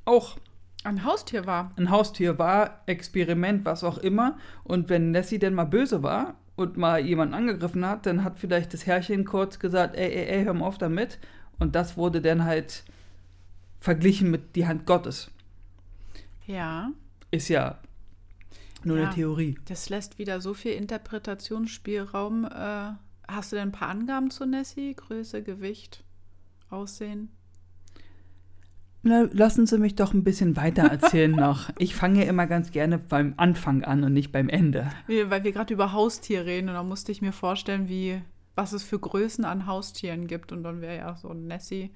auch 0.05 0.37
Ein 0.85 1.03
Haustier 1.03 1.45
war. 1.45 1.71
ein 1.75 1.89
Haustier 1.89 2.39
war, 2.39 2.81
Experiment, 2.85 3.65
was 3.65 3.83
auch 3.83 3.97
immer. 3.97 4.37
Und 4.63 4.87
wenn 4.87 5.11
Nessie 5.11 5.39
denn 5.39 5.53
mal 5.53 5.65
böse 5.65 6.01
war 6.01 6.35
und 6.55 6.77
mal 6.77 6.99
jemanden 7.05 7.33
angegriffen 7.33 7.85
hat, 7.85 8.05
dann 8.05 8.23
hat 8.23 8.39
vielleicht 8.39 8.73
das 8.73 8.85
Herrchen 8.85 9.25
kurz 9.25 9.59
gesagt, 9.59 9.95
ey, 9.95 10.09
ey, 10.11 10.25
ey, 10.39 10.43
hör 10.45 10.53
mal 10.53 10.65
auf 10.65 10.77
damit. 10.77 11.19
Und 11.59 11.75
das 11.75 11.97
wurde 11.97 12.21
dann 12.21 12.45
halt 12.45 12.83
verglichen 13.79 14.31
mit 14.31 14.55
die 14.55 14.65
Hand 14.67 14.85
Gottes. 14.85 15.31
Ja. 16.47 16.91
Ist 17.31 17.49
ja 17.49 17.79
nur 18.83 18.97
Ja. 18.97 19.05
eine 19.05 19.13
Theorie. 19.13 19.57
Das 19.65 19.89
lässt 19.89 20.17
wieder 20.19 20.41
so 20.41 20.53
viel 20.53 20.73
Interpretationsspielraum. 20.73 22.45
Äh, 22.45 22.91
hast 23.27 23.51
du 23.51 23.55
denn 23.55 23.69
ein 23.69 23.71
paar 23.71 23.89
Angaben 23.89 24.29
zu 24.31 24.45
Nessie? 24.45 24.93
Größe, 24.95 25.43
Gewicht, 25.43 26.03
Aussehen? 26.69 27.29
Na, 29.07 29.27
lassen 29.31 29.67
Sie 29.67 29.77
mich 29.77 29.93
doch 29.93 30.15
ein 30.15 30.23
bisschen 30.23 30.57
weiter 30.57 30.81
erzählen 30.81 31.29
noch. 31.35 31.69
Ich 31.77 31.93
fange 31.93 32.23
ja 32.23 32.29
immer 32.29 32.47
ganz 32.47 32.71
gerne 32.71 32.97
beim 32.97 33.35
Anfang 33.37 33.83
an 33.83 34.03
und 34.03 34.13
nicht 34.13 34.31
beim 34.31 34.49
Ende. 34.49 34.89
Weil 35.07 35.43
wir 35.43 35.51
gerade 35.51 35.75
über 35.75 35.93
Haustier 35.93 36.47
reden 36.47 36.69
und 36.69 36.73
da 36.73 36.81
musste 36.81 37.11
ich 37.11 37.21
mir 37.21 37.31
vorstellen, 37.31 37.87
wie, 37.87 38.19
was 38.55 38.73
es 38.73 38.81
für 38.81 38.97
Größen 38.97 39.45
an 39.45 39.67
Haustieren 39.67 40.25
gibt. 40.25 40.51
Und 40.51 40.63
dann 40.63 40.81
wäre 40.81 40.97
ja 40.97 41.15
so 41.15 41.29
ein 41.29 41.45
Nessie. 41.45 41.91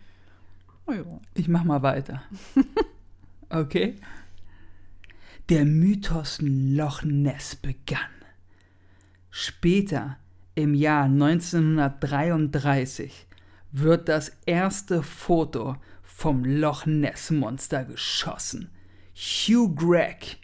Oh 0.86 0.92
ja. 0.92 1.02
Ich 1.34 1.48
mach 1.48 1.64
mal 1.64 1.82
weiter. 1.82 2.22
Okay? 3.52 3.96
Der 5.50 5.66
Mythos 5.66 6.38
Loch 6.40 7.02
Ness 7.02 7.56
begann. 7.56 7.98
Später, 9.32 10.18
im 10.54 10.76
Jahr 10.76 11.06
1933, 11.06 13.26
wird 13.72 14.08
das 14.08 14.38
erste 14.46 15.02
Foto 15.02 15.78
vom 16.20 16.44
Loch 16.44 16.86
Ness 16.86 17.32
Monster 17.32 17.86
geschossen. 17.86 18.72
Hugh 19.16 19.74
Gregg, 19.74 20.36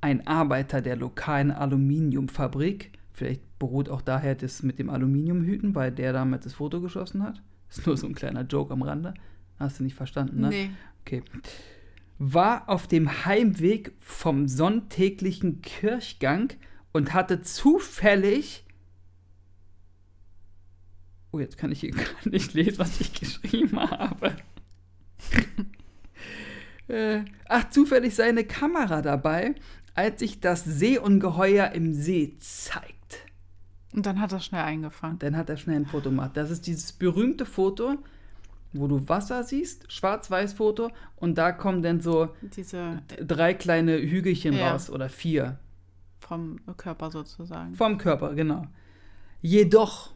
ein 0.00 0.26
Arbeiter 0.26 0.80
der 0.80 0.96
lokalen 0.96 1.50
Aluminiumfabrik, 1.50 2.92
vielleicht 3.12 3.58
beruht 3.58 3.90
auch 3.90 4.00
daher 4.00 4.34
das 4.34 4.62
mit 4.62 4.78
dem 4.78 4.88
Aluminiumhüten, 4.88 5.74
weil 5.74 5.92
der 5.92 6.14
damals 6.14 6.44
das 6.44 6.54
Foto 6.54 6.80
geschossen 6.80 7.22
hat. 7.22 7.42
Ist 7.68 7.86
nur 7.86 7.98
so 7.98 8.06
ein 8.06 8.14
kleiner 8.14 8.44
Joke 8.44 8.72
am 8.72 8.80
Rande. 8.80 9.12
Hast 9.58 9.78
du 9.78 9.84
nicht 9.84 9.94
verstanden, 9.94 10.40
ne? 10.40 10.48
Nee. 10.48 10.70
Okay. 11.02 11.22
War 12.18 12.66
auf 12.70 12.86
dem 12.86 13.26
Heimweg 13.26 13.92
vom 14.00 14.48
sonntäglichen 14.48 15.60
Kirchgang 15.60 16.54
und 16.92 17.12
hatte 17.12 17.42
zufällig. 17.42 18.64
Oh, 21.30 21.40
jetzt 21.40 21.58
kann 21.58 21.72
ich 21.72 21.80
hier 21.80 21.90
gar 21.94 22.06
nicht 22.24 22.54
lesen, 22.54 22.78
was 22.78 22.98
ich 23.02 23.12
geschrieben 23.12 23.78
habe. 23.78 24.34
äh, 26.88 27.20
ach, 27.48 27.70
zufällig 27.70 28.14
seine 28.14 28.44
Kamera 28.44 29.02
dabei, 29.02 29.54
als 29.94 30.20
sich 30.20 30.40
das 30.40 30.64
Seeungeheuer 30.64 31.72
im 31.72 31.92
See 31.94 32.36
zeigt. 32.38 33.26
Und 33.94 34.06
dann 34.06 34.20
hat 34.20 34.32
er 34.32 34.40
schnell 34.40 34.62
eingefangen. 34.62 35.18
Dann 35.18 35.36
hat 35.36 35.48
er 35.50 35.56
schnell 35.56 35.76
ein 35.76 35.86
Foto 35.86 36.10
gemacht. 36.10 36.32
Das 36.34 36.50
ist 36.50 36.66
dieses 36.66 36.92
berühmte 36.92 37.46
Foto, 37.46 37.96
wo 38.74 38.86
du 38.86 39.08
Wasser 39.08 39.44
siehst, 39.44 39.90
Schwarz-Weiß-Foto, 39.90 40.90
und 41.16 41.38
da 41.38 41.52
kommen 41.52 41.82
dann 41.82 42.00
so 42.02 42.28
Diese 42.54 43.02
drei 43.26 43.54
kleine 43.54 43.96
Hügelchen 43.98 44.52
Ja. 44.54 44.72
raus 44.72 44.90
oder 44.90 45.08
vier. 45.08 45.58
vom 46.20 46.60
Körper 46.76 47.10
sozusagen. 47.10 47.74
Vom 47.74 47.96
Körper, 47.96 48.34
genau. 48.34 48.66
Jedoch 49.40 50.12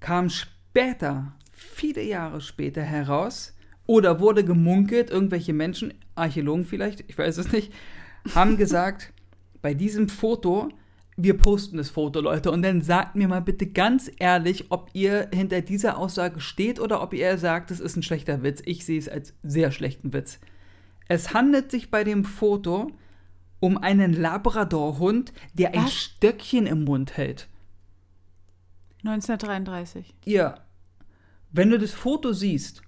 kam 0.00 0.28
später, 0.28 1.32
viele 1.52 2.02
Jahre 2.02 2.42
später 2.42 2.82
heraus, 2.82 3.56
oder 3.90 4.20
wurde 4.20 4.44
gemunkelt, 4.44 5.10
irgendwelche 5.10 5.52
Menschen, 5.52 5.92
Archäologen 6.14 6.64
vielleicht, 6.64 7.02
ich 7.08 7.18
weiß 7.18 7.38
es 7.38 7.50
nicht, 7.50 7.72
haben 8.36 8.56
gesagt, 8.56 9.12
bei 9.62 9.74
diesem 9.74 10.08
Foto, 10.08 10.68
wir 11.16 11.36
posten 11.36 11.76
das 11.76 11.90
Foto, 11.90 12.20
Leute, 12.20 12.52
und 12.52 12.62
dann 12.62 12.82
sagt 12.82 13.16
mir 13.16 13.26
mal 13.26 13.42
bitte 13.42 13.66
ganz 13.66 14.08
ehrlich, 14.20 14.70
ob 14.70 14.90
ihr 14.92 15.28
hinter 15.34 15.60
dieser 15.60 15.98
Aussage 15.98 16.38
steht 16.38 16.78
oder 16.78 17.02
ob 17.02 17.12
ihr 17.12 17.36
sagt, 17.36 17.72
es 17.72 17.80
ist 17.80 17.96
ein 17.96 18.04
schlechter 18.04 18.44
Witz. 18.44 18.62
Ich 18.64 18.84
sehe 18.84 18.96
es 18.96 19.08
als 19.08 19.34
sehr 19.42 19.72
schlechten 19.72 20.12
Witz. 20.12 20.38
Es 21.08 21.34
handelt 21.34 21.72
sich 21.72 21.90
bei 21.90 22.04
dem 22.04 22.22
Foto 22.24 22.92
um 23.58 23.76
einen 23.76 24.12
Labradorhund, 24.12 25.32
der 25.52 25.74
ein 25.74 25.86
Was? 25.86 25.94
Stöckchen 25.94 26.68
im 26.68 26.84
Mund 26.84 27.16
hält. 27.16 27.48
1933. 29.04 30.14
Ja, 30.26 30.60
wenn 31.50 31.70
du 31.70 31.78
das 31.80 31.90
Foto 31.90 32.32
siehst 32.32 32.82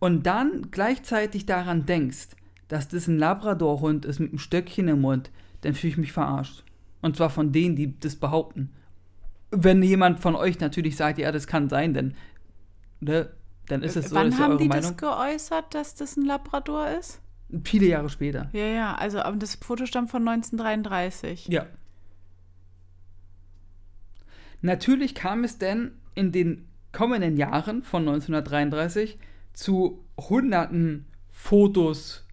und 0.00 0.26
dann 0.26 0.70
gleichzeitig 0.70 1.46
daran 1.46 1.86
denkst, 1.86 2.30
dass 2.66 2.88
das 2.88 3.06
ein 3.06 3.18
Labradorhund 3.18 4.04
ist 4.04 4.18
mit 4.18 4.30
einem 4.30 4.38
Stöckchen 4.38 4.88
im 4.88 5.02
Mund, 5.02 5.30
dann 5.60 5.74
fühle 5.74 5.92
ich 5.92 5.98
mich 5.98 6.12
verarscht. 6.12 6.64
Und 7.02 7.16
zwar 7.16 7.30
von 7.30 7.52
denen, 7.52 7.76
die 7.76 7.98
das 8.00 8.16
behaupten. 8.16 8.72
Wenn 9.50 9.82
jemand 9.82 10.20
von 10.20 10.34
euch 10.34 10.58
natürlich 10.60 10.96
sagt, 10.96 11.18
ja, 11.18 11.30
das 11.32 11.46
kann 11.46 11.68
sein, 11.68 11.94
dann, 11.94 12.14
ne, 13.00 13.30
dann 13.66 13.82
ist 13.82 13.96
es 13.96 14.08
so, 14.10 14.16
Wann 14.16 14.28
ist 14.28 14.38
ja 14.38 14.44
haben 14.44 14.58
die 14.58 14.68
Meinung. 14.68 14.96
das 14.96 14.96
geäußert, 14.96 15.74
dass 15.74 15.94
das 15.94 16.16
ein 16.16 16.24
Labrador 16.24 16.88
ist? 16.88 17.20
Viele 17.64 17.86
Jahre 17.86 18.08
später. 18.08 18.48
Ja, 18.52 18.66
ja, 18.66 18.94
also 18.94 19.18
das 19.36 19.56
Foto 19.56 19.86
stammt 19.86 20.10
von 20.10 20.26
1933. 20.26 21.48
Ja. 21.48 21.66
Natürlich 24.62 25.14
kam 25.14 25.44
es 25.44 25.58
denn 25.58 25.92
in 26.14 26.32
den 26.32 26.68
kommenden 26.92 27.36
Jahren 27.36 27.82
von 27.82 28.02
1933 28.02 29.18
zu 29.52 30.04
hunderten 30.18 31.06
Fotos 31.30 32.26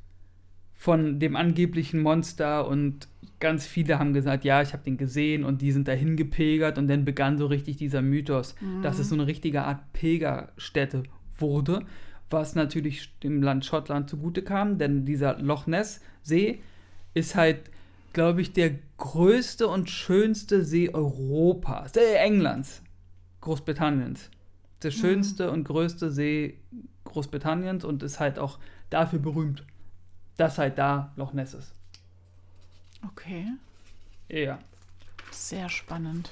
von 0.76 1.20
dem 1.20 1.36
angeblichen 1.36 2.02
Monster 2.02 2.68
und 2.68 3.08
ganz 3.40 3.66
viele 3.66 4.00
haben 4.00 4.14
gesagt, 4.14 4.46
ja, 4.46 4.62
ich 4.62 4.74
habe 4.74 4.84
den 4.84 4.98
gesehen 4.98 5.44
und 5.44 5.62
die 5.62 5.72
sind 5.72 5.88
dahin 5.88 6.16
gepilgert 6.18 6.78
und 6.78 6.88
dann 6.88 7.06
begann 7.06 7.38
so 7.38 7.46
richtig 7.48 7.78
dieser 7.78 8.02
Mythos, 8.02 8.56
Mhm. 8.62 8.82
dass 8.82 9.00
es 9.00 9.10
so 9.10 9.16
eine 9.16 9.28
richtige 9.28 9.64
Art 9.64 9.94
Pilgerstätte 9.94 11.04
wurde, 11.38 11.82
was 12.30 12.56
natürlich 12.56 13.18
dem 13.20 13.42
Land 13.42 13.66
Schottland 13.66 14.10
zugute 14.10 14.42
kam, 14.42 14.78
denn 14.78 15.06
dieser 15.06 15.38
Loch 15.40 15.68
Ness 15.68 16.02
See 16.24 16.60
ist 17.14 17.36
halt, 17.36 17.70
glaube 18.14 18.42
ich, 18.42 18.54
der 18.54 18.72
größte 18.98 19.68
und 19.68 19.90
schönste 19.90 20.64
See 20.64 20.90
Europas, 20.94 21.96
äh, 21.96 22.16
Englands, 22.16 22.82
Großbritanniens. 23.42 24.30
Der 24.84 24.92
schönste 24.92 25.52
und 25.52 25.64
größte 25.64 26.12
See 26.12 26.60
Großbritanniens 27.08 27.84
und 27.86 28.04
ist 28.04 28.20
halt 28.20 28.40
auch 28.40 28.60
dafür 28.90 29.20
berühmt, 29.20 29.64
dass 30.38 30.58
halt 30.58 30.78
da 30.78 31.12
Loch 31.16 31.34
Ness 31.34 31.54
ist. 31.54 31.74
Okay, 33.06 33.48
Ja. 34.30 34.60
sehr 35.32 35.70
spannend. 35.70 36.32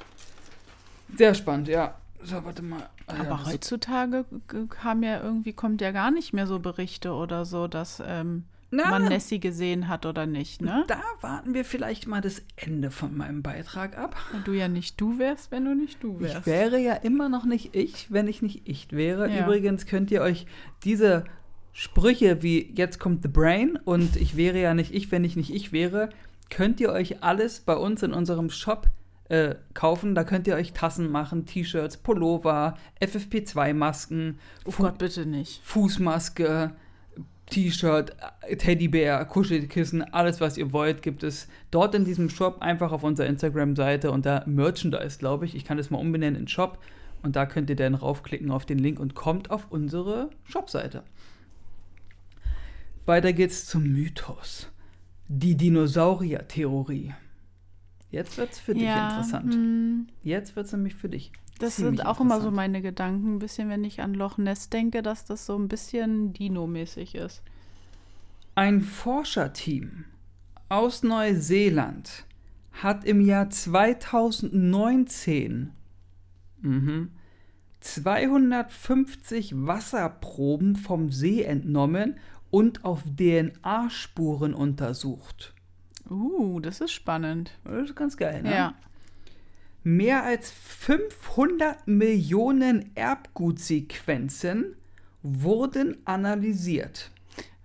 Sehr 1.15 1.33
spannend, 1.35 1.67
ja. 1.67 1.95
So, 2.23 2.43
warte 2.43 2.63
mal. 2.63 2.89
Ah, 3.07 3.15
ja, 3.15 3.19
Aber 3.21 3.37
das- 3.43 3.53
heutzutage 3.53 4.25
kam 4.69 5.03
ja 5.03 5.21
irgendwie, 5.21 5.53
kommt 5.53 5.79
ja 5.81 5.91
gar 5.91 6.09
nicht 6.11 6.33
mehr 6.33 6.47
so 6.47 6.59
Berichte 6.59 7.13
oder 7.13 7.45
so, 7.45 7.67
dass 7.67 8.01
ähm, 8.05 8.45
Na. 8.75 8.89
man 8.89 9.05
Nessie 9.05 9.39
gesehen 9.39 9.87
hat 9.87 10.05
oder 10.05 10.25
nicht, 10.25 10.61
ne? 10.61 10.83
Da 10.87 11.01
warten 11.21 11.53
wir 11.53 11.65
vielleicht 11.65 12.07
mal 12.07 12.21
das 12.21 12.41
Ende 12.55 12.91
von 12.91 13.15
meinem 13.15 13.41
Beitrag 13.41 13.97
ab. 13.97 14.15
Weil 14.31 14.41
du 14.41 14.53
ja 14.53 14.67
nicht 14.67 14.99
du 14.99 15.19
wärst, 15.19 15.51
wenn 15.51 15.65
du 15.65 15.75
nicht 15.75 16.03
du 16.03 16.19
wärst. 16.19 16.39
Ich 16.39 16.45
wäre 16.45 16.79
ja 16.79 16.93
immer 16.93 17.29
noch 17.29 17.45
nicht 17.45 17.75
ich, 17.75 18.11
wenn 18.11 18.27
ich 18.27 18.41
nicht 18.41 18.61
ich 18.65 18.91
wäre. 18.91 19.29
Ja. 19.29 19.45
Übrigens 19.45 19.85
könnt 19.85 20.11
ihr 20.11 20.21
euch 20.21 20.45
diese 20.83 21.25
Sprüche 21.71 22.41
wie 22.41 22.71
jetzt 22.73 22.99
kommt 22.99 23.23
The 23.23 23.27
Brain 23.27 23.77
und 23.83 24.15
ich 24.15 24.37
wäre 24.37 24.59
ja 24.59 24.73
nicht 24.73 24.93
ich, 24.93 25.11
wenn 25.11 25.25
ich 25.25 25.35
nicht 25.35 25.53
ich 25.53 25.71
wäre, 25.73 26.09
könnt 26.49 26.79
ihr 26.79 26.91
euch 26.91 27.21
alles 27.23 27.59
bei 27.59 27.75
uns 27.75 28.01
in 28.01 28.13
unserem 28.13 28.49
Shop 28.49 28.89
äh, 29.29 29.55
kaufen. 29.73 30.15
Da 30.15 30.23
könnt 30.23 30.47
ihr 30.47 30.55
euch 30.55 30.73
Tassen 30.73 31.11
machen, 31.11 31.45
T-Shirts, 31.45 31.97
Pullover, 31.97 32.77
FFP2-Masken, 33.01 34.39
oh 34.65 34.71
Gott, 34.77 34.97
bitte 34.97 35.25
nicht. 35.25 35.61
Fußmaske, 35.63 36.71
T-Shirt, 37.47 38.15
Teddybär, 38.57 39.23
Kuschelkissen, 39.25 40.01
alles 40.01 40.41
was 40.41 40.57
ihr 40.57 40.73
wollt, 40.73 41.01
gibt 41.01 41.23
es 41.23 41.47
dort 41.71 41.93
in 41.93 42.03
diesem 42.05 42.29
Shop 42.29 42.61
einfach 42.61 42.91
auf 42.91 43.03
unserer 43.03 43.27
Instagram-Seite 43.27 44.11
unter 44.11 44.43
Merchandise, 44.47 45.19
glaube 45.19 45.45
ich. 45.45 45.55
Ich 45.55 45.63
kann 45.63 45.77
das 45.77 45.89
mal 45.91 45.99
umbenennen 45.99 46.41
in 46.41 46.47
Shop 46.47 46.79
und 47.21 47.35
da 47.35 47.45
könnt 47.45 47.69
ihr 47.69 47.75
dann 47.75 47.95
raufklicken 47.95 48.51
auf 48.51 48.65
den 48.65 48.79
Link 48.79 48.99
und 48.99 49.13
kommt 49.15 49.51
auf 49.51 49.67
unsere 49.69 50.29
Shopseite. 50.43 51.03
Weiter 53.05 53.33
geht's 53.33 53.65
zum 53.67 53.83
Mythos. 53.83 54.69
Die 55.27 55.55
Dinosaurier-Theorie. 55.55 57.13
Jetzt 58.11 58.37
wird's 58.37 58.59
für 58.59 58.73
dich 58.73 58.83
interessant. 58.83 59.53
hm, 59.53 60.07
Jetzt 60.23 60.55
wird's 60.55 60.71
nämlich 60.71 60.95
für 60.95 61.09
dich. 61.09 61.31
Das 61.59 61.77
sind 61.77 62.05
auch 62.05 62.19
immer 62.19 62.41
so 62.41 62.51
meine 62.51 62.81
Gedanken, 62.81 63.35
ein 63.35 63.39
bisschen, 63.39 63.69
wenn 63.69 63.83
ich 63.83 64.01
an 64.01 64.13
Loch 64.13 64.37
Ness 64.37 64.69
denke, 64.69 65.01
dass 65.01 65.25
das 65.25 65.45
so 65.45 65.57
ein 65.57 65.67
bisschen 65.67 66.33
Dino-mäßig 66.33 67.15
ist. 67.15 67.41
Ein 68.55 68.81
Forscherteam 68.81 70.05
aus 70.69 71.03
Neuseeland 71.03 72.25
hat 72.71 73.05
im 73.05 73.21
Jahr 73.21 73.49
2019 73.49 75.71
mhm, 76.61 77.11
250 77.79 79.53
Wasserproben 79.55 80.75
vom 80.75 81.11
See 81.11 81.43
entnommen 81.43 82.17
und 82.49 82.83
auf 82.83 83.03
DNA-Spuren 83.03 84.53
untersucht. 84.53 85.53
Uh, 86.09 86.59
das 86.59 86.81
ist 86.81 86.91
spannend. 86.91 87.51
Das 87.63 87.89
ist 87.89 87.95
ganz 87.95 88.17
geil, 88.17 88.43
ne? 88.43 88.53
Ja. 88.53 88.75
Mehr 89.87 90.23
als 90.23 90.49
500 90.49 91.85
Millionen 91.87 92.89
Erbgutsequenzen 92.95 94.75
wurden 95.21 95.97
analysiert. 96.05 97.11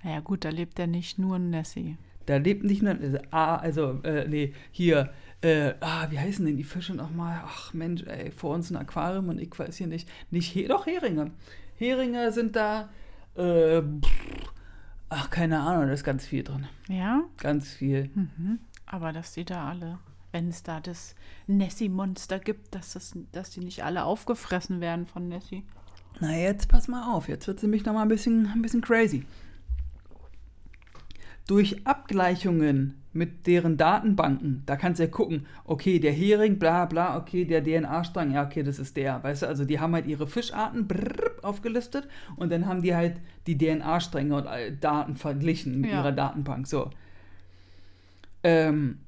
Ja 0.05 0.21
gut, 0.21 0.45
da 0.45 0.51
lebt 0.51 0.79
ja 0.79 0.87
nicht 0.87 1.19
nur 1.19 1.39
Nessie. 1.39 1.97
Da 2.27 2.37
lebt 2.37 2.63
nicht 2.63 2.83
nur, 2.83 2.93
also, 3.01 3.19
ah, 3.31 3.57
also, 3.57 4.01
äh, 4.03 4.29
nee, 4.29 4.53
hier, 4.71 5.15
äh, 5.41 5.73
ah, 5.81 6.09
wie 6.11 6.19
heißen 6.19 6.45
denn 6.45 6.59
die 6.59 6.65
Fische 6.65 6.93
nochmal? 6.95 7.41
Ach 7.43 7.73
Mensch, 7.73 8.03
ey, 8.03 8.31
vor 8.31 8.55
uns 8.55 8.71
ein 8.71 8.77
Aquarium 8.77 9.31
und 9.31 9.41
ich 9.41 9.59
weiß 9.59 9.79
hier 9.79 9.87
nicht, 9.87 10.07
nicht, 10.31 10.53
He 10.53 10.69
doch 10.69 10.85
Heringe. 10.85 11.31
Heringe 11.77 12.33
sind 12.33 12.55
da, 12.55 12.91
äh, 13.35 13.81
pff, 13.81 14.53
ach, 15.09 15.31
keine 15.31 15.61
Ahnung, 15.61 15.87
da 15.87 15.93
ist 15.95 16.05
ganz 16.05 16.27
viel 16.27 16.43
drin. 16.43 16.67
Ja, 16.87 17.23
Ganz 17.39 17.71
viel. 17.73 18.11
mhm. 18.15 18.59
aber 18.85 19.15
dass 19.15 19.33
die 19.33 19.47
da 19.47 19.71
alle, 19.71 19.99
wenn 20.33 20.49
es 20.49 20.63
da 20.63 20.81
das 20.81 21.15
Nessie-Monster 21.47 22.39
gibt, 22.39 22.75
dass, 22.75 22.93
das, 22.93 23.17
dass 23.33 23.51
die 23.51 23.61
nicht 23.61 23.85
alle 23.85 24.05
aufgefressen 24.05 24.81
werden 24.81 25.07
von 25.07 25.29
Nessie. 25.29 25.65
Na, 26.21 26.37
jetzt 26.37 26.69
pass 26.69 26.89
mal 26.89 27.15
auf, 27.15 27.29
jetzt 27.29 27.47
wird 27.47 27.59
es 27.59 27.63
nämlich 27.63 27.85
nochmal 27.85 28.03
ein 28.03 28.09
bisschen, 28.09 28.47
ein 28.47 28.63
bisschen 28.63 28.81
crazy. 28.81 29.25
Durch 31.47 31.85
Abgleichungen 31.87 32.95
mit 33.13 33.49
deren 33.49 33.77
Datenbanken, 33.77 34.63
da 34.67 34.77
kannst 34.77 35.01
du 35.01 35.05
ja 35.05 35.11
gucken, 35.11 35.47
okay, 35.65 35.99
der 35.99 36.13
Hering, 36.13 36.61
bla 36.61 36.85
bla, 36.87 37.17
okay, 37.17 37.45
der 37.45 37.65
DNA-Strang, 37.65 38.31
ja, 38.31 38.45
okay, 38.47 38.63
das 38.63 38.79
ist 38.79 38.97
der. 38.97 39.21
Weißt 39.25 39.43
du, 39.43 39.47
also 39.49 39.65
die 39.65 39.81
haben 39.81 39.95
halt 39.95 40.07
ihre 40.07 40.29
Fischarten 40.29 40.87
brrr, 40.87 41.33
aufgelistet 41.43 42.07
und 42.37 42.53
dann 42.53 42.67
haben 42.67 42.83
die 42.83 42.95
halt 42.95 43.17
die 43.49 43.59
DNA-Stränge 43.59 44.37
und 44.37 44.47
all- 44.47 44.77
Daten 44.77 45.17
verglichen 45.17 45.81
mit 45.81 45.91
Ja. 45.91 45.99
ihrer 46.03 46.13
Datenbank. 46.13 46.69
So. 46.69 46.91
Ähm, 48.45 49.01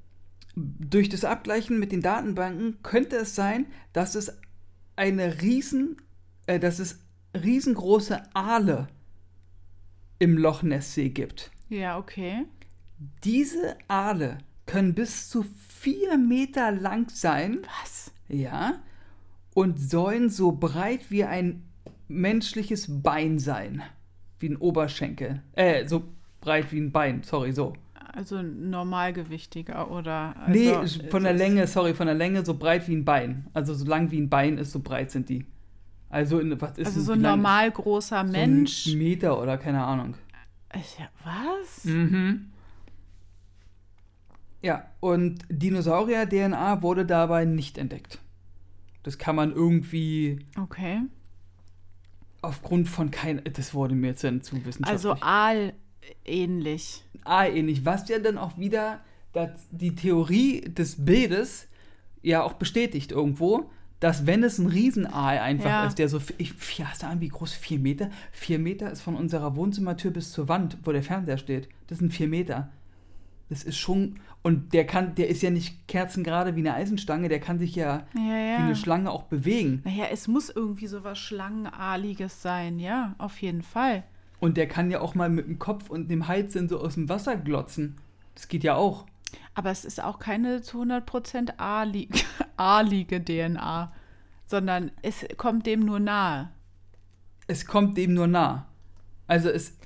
durch 0.55 1.09
das 1.09 1.25
Abgleichen 1.25 1.79
mit 1.79 1.93
den 1.93 2.03
Datenbanken 2.03 2.79
könnte 2.83 3.17
es 3.17 3.35
sein, 3.35 3.67
dass 3.93 4.15
es 4.15 4.39
eine 4.97 5.41
riesen, 5.41 5.97
äh, 6.47 6.59
dass 6.59 6.79
es 6.79 7.01
riesengroße 7.35 8.23
Aale 8.35 8.89
im 10.19 10.37
Loch 10.37 10.63
Ness-See 10.63 11.09
gibt. 11.09 11.51
Ja, 11.69 11.99
okay. 11.99 12.45
Diese 13.25 13.77
Aale 13.89 14.39
können 14.67 14.95
bis 14.95 15.29
zu 15.29 15.45
vier 15.69 16.19
Meter 16.19 16.71
lang 16.71 17.11
sein, 17.11 17.61
Was? 17.83 18.13
ja, 18.29 18.81
und 19.55 19.81
sollen 19.81 20.31
so 20.31 20.53
breit 20.53 21.11
wie 21.11 21.25
ein 21.25 21.65
menschliches 22.09 23.03
Bein 23.03 23.39
sein. 23.39 23.83
Wie 24.39 24.49
ein 24.51 24.57
Oberschenkel. 24.57 25.43
Äh, 25.55 25.87
so 25.87 26.05
breit 26.41 26.73
wie 26.73 26.81
ein 26.81 26.93
Bein, 26.93 27.23
sorry, 27.23 27.53
so. 27.53 27.75
Also 28.15 28.43
normalgewichtiger 28.43 29.91
oder. 29.91 30.35
Also, 30.39 30.53
nee, 30.53 31.09
von 31.11 31.23
der 31.25 31.33
Länge, 31.33 31.67
sorry, 31.67 31.95
von 31.95 32.07
der 32.07 32.15
Länge 32.15 32.45
so 32.45 32.55
breit 32.59 32.87
wie 32.89 32.95
ein 32.97 33.05
Bein. 33.05 33.47
Also 33.55 33.73
so 33.75 33.87
lang 33.87 34.11
wie 34.11 34.21
ein 34.21 34.29
Bein 34.29 34.59
ist, 34.59 34.73
so 34.73 34.81
breit 34.81 35.11
sind 35.11 35.29
die. 35.31 35.47
Also, 36.11 36.39
in, 36.39 36.61
was 36.61 36.77
ist 36.77 36.87
Also 36.89 37.01
so 37.01 37.13
ein 37.13 37.21
ist- 37.21 37.23
normal 37.25 37.71
großer 37.71 38.27
so 38.27 38.33
Mensch. 38.33 38.87
ein 38.89 38.99
Meter 38.99 39.41
oder 39.41 39.57
keine 39.57 39.83
Ahnung. 39.83 40.15
Ich- 40.75 40.99
ja, 40.99 41.09
Was? 41.25 41.85
Mhm. 41.87 42.49
Ja, 44.61 44.87
und 45.01 45.39
Dinosaurier-DNA 45.49 46.83
wurde 46.83 47.05
dabei 47.05 47.45
nicht 47.45 47.79
entdeckt. 47.79 48.21
Das 49.03 49.19
kann 49.19 49.35
man 49.35 49.51
irgendwie 49.53 50.39
Okay. 50.61 51.01
aufgrund 52.43 52.89
von 52.89 53.11
kein, 53.11 53.43
das 53.53 53.75
wurde 53.75 53.95
mir 53.97 54.09
jetzt 54.09 54.21
zu 54.21 54.31
wissenschaftlich. 54.65 54.89
Also 54.89 55.17
Aal 55.21 55.73
ähnlich. 56.25 57.03
ah, 57.25 57.47
ähnlich. 57.47 57.85
Was 57.85 58.09
ja 58.09 58.19
dann 58.19 58.39
auch 58.39 58.59
wieder 58.59 59.01
das, 59.33 59.51
die 59.71 59.95
Theorie 59.95 60.61
des 60.63 61.05
Bildes 61.05 61.69
ja 62.23 62.43
auch 62.43 62.55
bestätigt 62.55 63.13
irgendwo, 63.13 63.71
dass 64.01 64.27
wenn 64.27 64.43
es 64.43 64.59
ein 64.59 64.67
Riesenaal 64.67 65.39
einfach 65.39 65.65
Ja. 65.71 65.87
ist, 65.87 65.99
der 65.99 66.09
so, 66.09 66.21
ich, 66.39 66.55
ja, 66.77 66.87
hast 66.91 67.03
du 67.03 67.07
Ahnung, 67.07 67.21
wie 67.21 67.29
groß? 67.29 67.53
Vier 67.55 67.79
Meter? 67.79 68.11
Vier 68.33 68.59
Meter 68.59 68.91
ist 68.91 69.01
von 69.01 69.15
unserer 69.15 69.55
Wohnzimmertür 69.57 70.11
bis 70.11 70.33
zur 70.33 70.49
Wand, 70.49 70.79
wo 70.85 70.93
der 70.93 71.03
Fernseher 71.03 71.39
steht. 71.39 71.69
Das 71.87 71.99
sind 71.99 72.13
vier 72.13 72.29
Meter. 72.29 72.71
Das 73.49 73.63
ist 73.65 73.77
schon, 73.79 74.19
und 74.43 74.73
der 74.73 74.87
kann, 74.87 75.15
der 75.15 75.29
ist 75.29 75.43
ja 75.43 75.51
nicht 75.51 75.87
kerzengerade 75.87 76.57
wie 76.57 76.61
eine 76.61 76.75
Eisenstange, 76.75 77.29
der 77.29 77.39
kann 77.39 77.59
sich 77.59 77.75
ja, 77.77 78.07
Ja, 78.15 78.21
wie 78.21 78.29
ja. 78.51 78.57
eine 78.59 78.77
Schlange 78.77 79.11
auch 79.11 79.25
bewegen. 79.25 79.83
Naja, 79.85 80.07
es 80.11 80.27
muss 80.27 80.49
irgendwie 80.49 80.87
so 80.87 81.05
was 81.05 81.19
Schlangenaaliges 81.19 82.41
sein, 82.43 82.79
ja, 82.79 83.15
auf 83.19 83.41
jeden 83.43 83.63
Fall. 83.63 84.05
Und 84.43 84.57
der 84.57 84.67
kann 84.67 84.91
ja 84.91 85.01
auch 85.01 85.15
mal 85.15 85.29
mit 85.29 85.47
dem 85.47 85.61
Kopf 85.61 85.89
und 85.89 86.09
dem 86.11 86.27
Hals 86.27 86.55
dann 86.55 86.69
so 86.69 86.81
aus 86.81 86.95
dem 86.95 87.09
Wasser 87.09 87.37
glotzen. 87.37 87.95
Das 88.35 88.49
geht 88.49 88.65
ja 88.65 88.75
auch. 88.75 89.07
Aber 89.55 89.71
es 89.71 89.85
ist 89.85 90.03
auch 90.03 90.19
keine 90.19 90.63
zu 90.63 90.83
100% 90.83 91.59
aali- 91.59 92.09
aalige 92.57 93.25
DNA, 93.25 93.93
sondern 94.47 94.91
es 95.03 95.25
kommt 95.37 95.65
dem 95.67 95.79
nur 95.81 96.01
nahe. 96.01 96.51
Es 97.47 97.67
kommt 97.67 97.97
dem 97.97 98.15
nur 98.15 98.27
nah. 98.27 98.67
Also 99.29 99.49
es, 99.49 99.77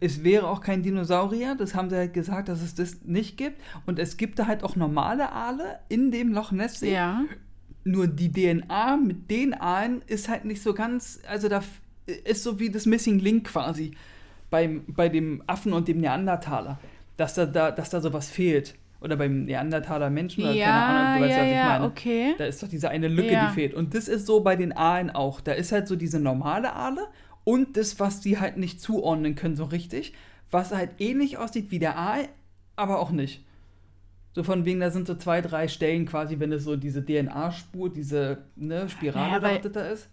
es 0.00 0.24
wäre 0.24 0.48
auch 0.48 0.60
kein 0.60 0.82
Dinosaurier, 0.82 1.54
das 1.54 1.76
haben 1.76 1.88
sie 1.88 1.96
halt 1.96 2.12
gesagt, 2.12 2.48
dass 2.48 2.62
es 2.62 2.74
das 2.74 3.02
nicht 3.04 3.36
gibt. 3.36 3.62
Und 3.86 4.00
es 4.00 4.16
gibt 4.16 4.40
da 4.40 4.48
halt 4.48 4.64
auch 4.64 4.74
normale 4.74 5.30
Aale 5.30 5.78
in 5.88 6.10
dem 6.10 6.32
Loch 6.32 6.50
Ness. 6.50 6.80
Ja. 6.80 7.22
Nur 7.84 8.08
die 8.08 8.32
DNA 8.32 8.96
mit 8.96 9.30
den 9.30 9.54
Aalen 9.54 10.02
ist 10.08 10.28
halt 10.28 10.46
nicht 10.46 10.62
so 10.62 10.74
ganz, 10.74 11.20
also 11.28 11.48
da 11.48 11.62
ist 12.12 12.42
so 12.42 12.58
wie 12.60 12.70
das 12.70 12.86
Missing 12.86 13.18
Link 13.18 13.48
quasi 13.48 13.92
beim, 14.50 14.84
bei 14.88 15.08
dem 15.08 15.42
Affen 15.46 15.72
und 15.72 15.88
dem 15.88 15.98
Neandertaler. 16.00 16.78
dass 17.16 17.34
da, 17.34 17.44
da, 17.46 17.70
dass 17.70 17.90
da 17.90 18.00
sowas 18.00 18.30
fehlt. 18.30 18.74
Oder 19.02 19.16
beim 19.16 19.44
Neandertaler 19.44 20.10
Menschen 20.10 20.42
oder 20.44 20.52
ja, 20.52 20.66
keine 20.66 20.82
Ahnung, 20.84 21.22
du 21.22 21.24
weißt, 21.28 21.36
ja, 21.36 21.42
was 21.44 21.50
ich 21.50 21.56
meine. 21.70 21.84
okay. 21.86 22.34
Da 22.36 22.44
ist 22.46 22.62
doch 22.62 22.68
diese 22.68 22.88
eine 22.90 23.08
Lücke, 23.08 23.32
Ja. 23.32 23.46
die 23.48 23.54
fehlt. 23.54 23.72
Und 23.74 23.94
das 23.94 24.08
ist 24.08 24.26
so 24.26 24.40
bei 24.40 24.56
den 24.56 24.72
Aalen 24.76 25.10
auch. 25.10 25.40
Da 25.40 25.52
ist 25.52 25.72
halt 25.72 25.88
so 25.88 25.96
diese 25.96 26.20
normale 26.20 26.72
Aale 26.74 27.06
und 27.44 27.76
das, 27.78 27.98
was 28.00 28.20
die 28.20 28.38
halt 28.38 28.56
nicht 28.58 28.80
zuordnen 28.80 29.34
können 29.36 29.56
so 29.56 29.64
richtig, 29.64 30.12
was 30.50 30.72
halt 30.72 30.90
ähnlich 30.98 31.38
aussieht 31.38 31.70
wie 31.70 31.78
der 31.78 31.96
Aal, 31.96 32.28
aber 32.76 32.98
auch 33.00 33.10
nicht. 33.10 33.42
So 34.32 34.42
von 34.42 34.64
wegen, 34.64 34.80
da 34.80 34.90
sind 34.90 35.06
so 35.06 35.14
zwei, 35.14 35.40
drei 35.40 35.66
Stellen 35.68 36.06
quasi, 36.06 36.38
wenn 36.38 36.52
es 36.52 36.64
so 36.64 36.76
diese 36.76 37.04
DNA-Spur, 37.04 37.90
diese 37.92 38.38
ne, 38.56 38.88
Spirale 38.88 39.30
Ja, 39.42 39.58
da 39.68 39.80
ist. 39.88 40.08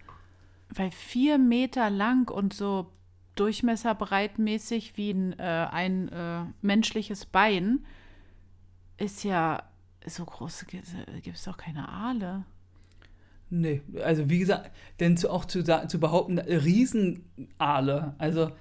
Weil 0.69 0.91
vier 0.91 1.37
Meter 1.37 1.89
lang 1.89 2.29
und 2.29 2.53
so 2.53 2.91
durchmesserbreitmäßig 3.35 4.97
wie 4.97 5.11
ein, 5.11 5.33
äh, 5.39 5.67
ein 5.71 6.09
äh, 6.09 6.45
menschliches 6.61 7.25
Bein 7.25 7.85
ist 8.97 9.23
ja 9.23 9.63
so 10.05 10.25
groß 10.25 10.65
gibt 10.67 10.87
es 11.27 11.43
doch 11.43 11.57
keine 11.57 11.87
Aale. 11.89 12.45
Nee, 13.49 13.81
also 14.03 14.29
wie 14.29 14.39
gesagt, 14.39 14.71
denn 14.99 15.15
zu, 15.17 15.29
auch 15.29 15.45
zu, 15.45 15.63
zu 15.63 15.99
behaupten, 15.99 16.39
Riesenaale, 16.39 18.15
also 18.17 18.51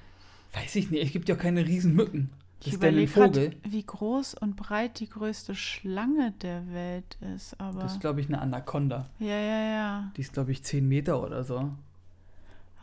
weiß 0.52 0.76
ich 0.76 0.90
nicht, 0.90 1.04
es 1.04 1.12
gibt 1.12 1.28
ja 1.28 1.34
keine 1.34 1.66
Riesenmücken. 1.66 2.30
Das 2.60 2.68
Ich 2.68 2.74
ist 2.74 2.82
denn 2.82 2.96
ein 2.98 3.08
Vogel. 3.08 3.50
gerade, 3.50 3.56
wie 3.68 3.84
groß 3.84 4.34
und 4.34 4.56
breit 4.56 5.00
die 5.00 5.08
größte 5.08 5.54
Schlange 5.54 6.32
der 6.42 6.72
Welt 6.72 7.16
ist, 7.34 7.58
aber 7.60 7.80
Das 7.80 7.94
ist, 7.94 8.00
glaube 8.00 8.20
ich, 8.20 8.28
eine 8.28 8.40
Anaconda. 8.40 9.08
ja, 9.18 9.38
ja, 9.38 9.60
ja. 9.70 10.12
Die 10.16 10.20
ist, 10.20 10.32
glaube 10.32 10.52
ich, 10.52 10.62
10 10.64 10.86
Meter 10.88 11.22
oder 11.22 11.44
so. 11.44 11.70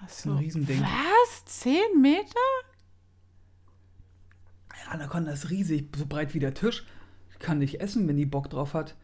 Ist 0.07 0.25
ein 0.25 0.31
so. 0.31 0.35
Riesending. 0.35 0.81
Was? 0.81 1.45
Zehn 1.45 2.01
Meter? 2.01 2.39
Ja, 4.85 4.91
Anaconda 4.91 5.31
ist 5.31 5.49
riesig, 5.49 5.95
so 5.95 6.05
breit 6.05 6.33
wie 6.33 6.39
der 6.39 6.53
Tisch. 6.53 6.85
Kann 7.39 7.59
dich 7.59 7.81
essen, 7.81 8.07
wenn 8.07 8.17
die 8.17 8.25
Bock 8.25 8.49
drauf 8.49 8.73
hat. 8.73 8.95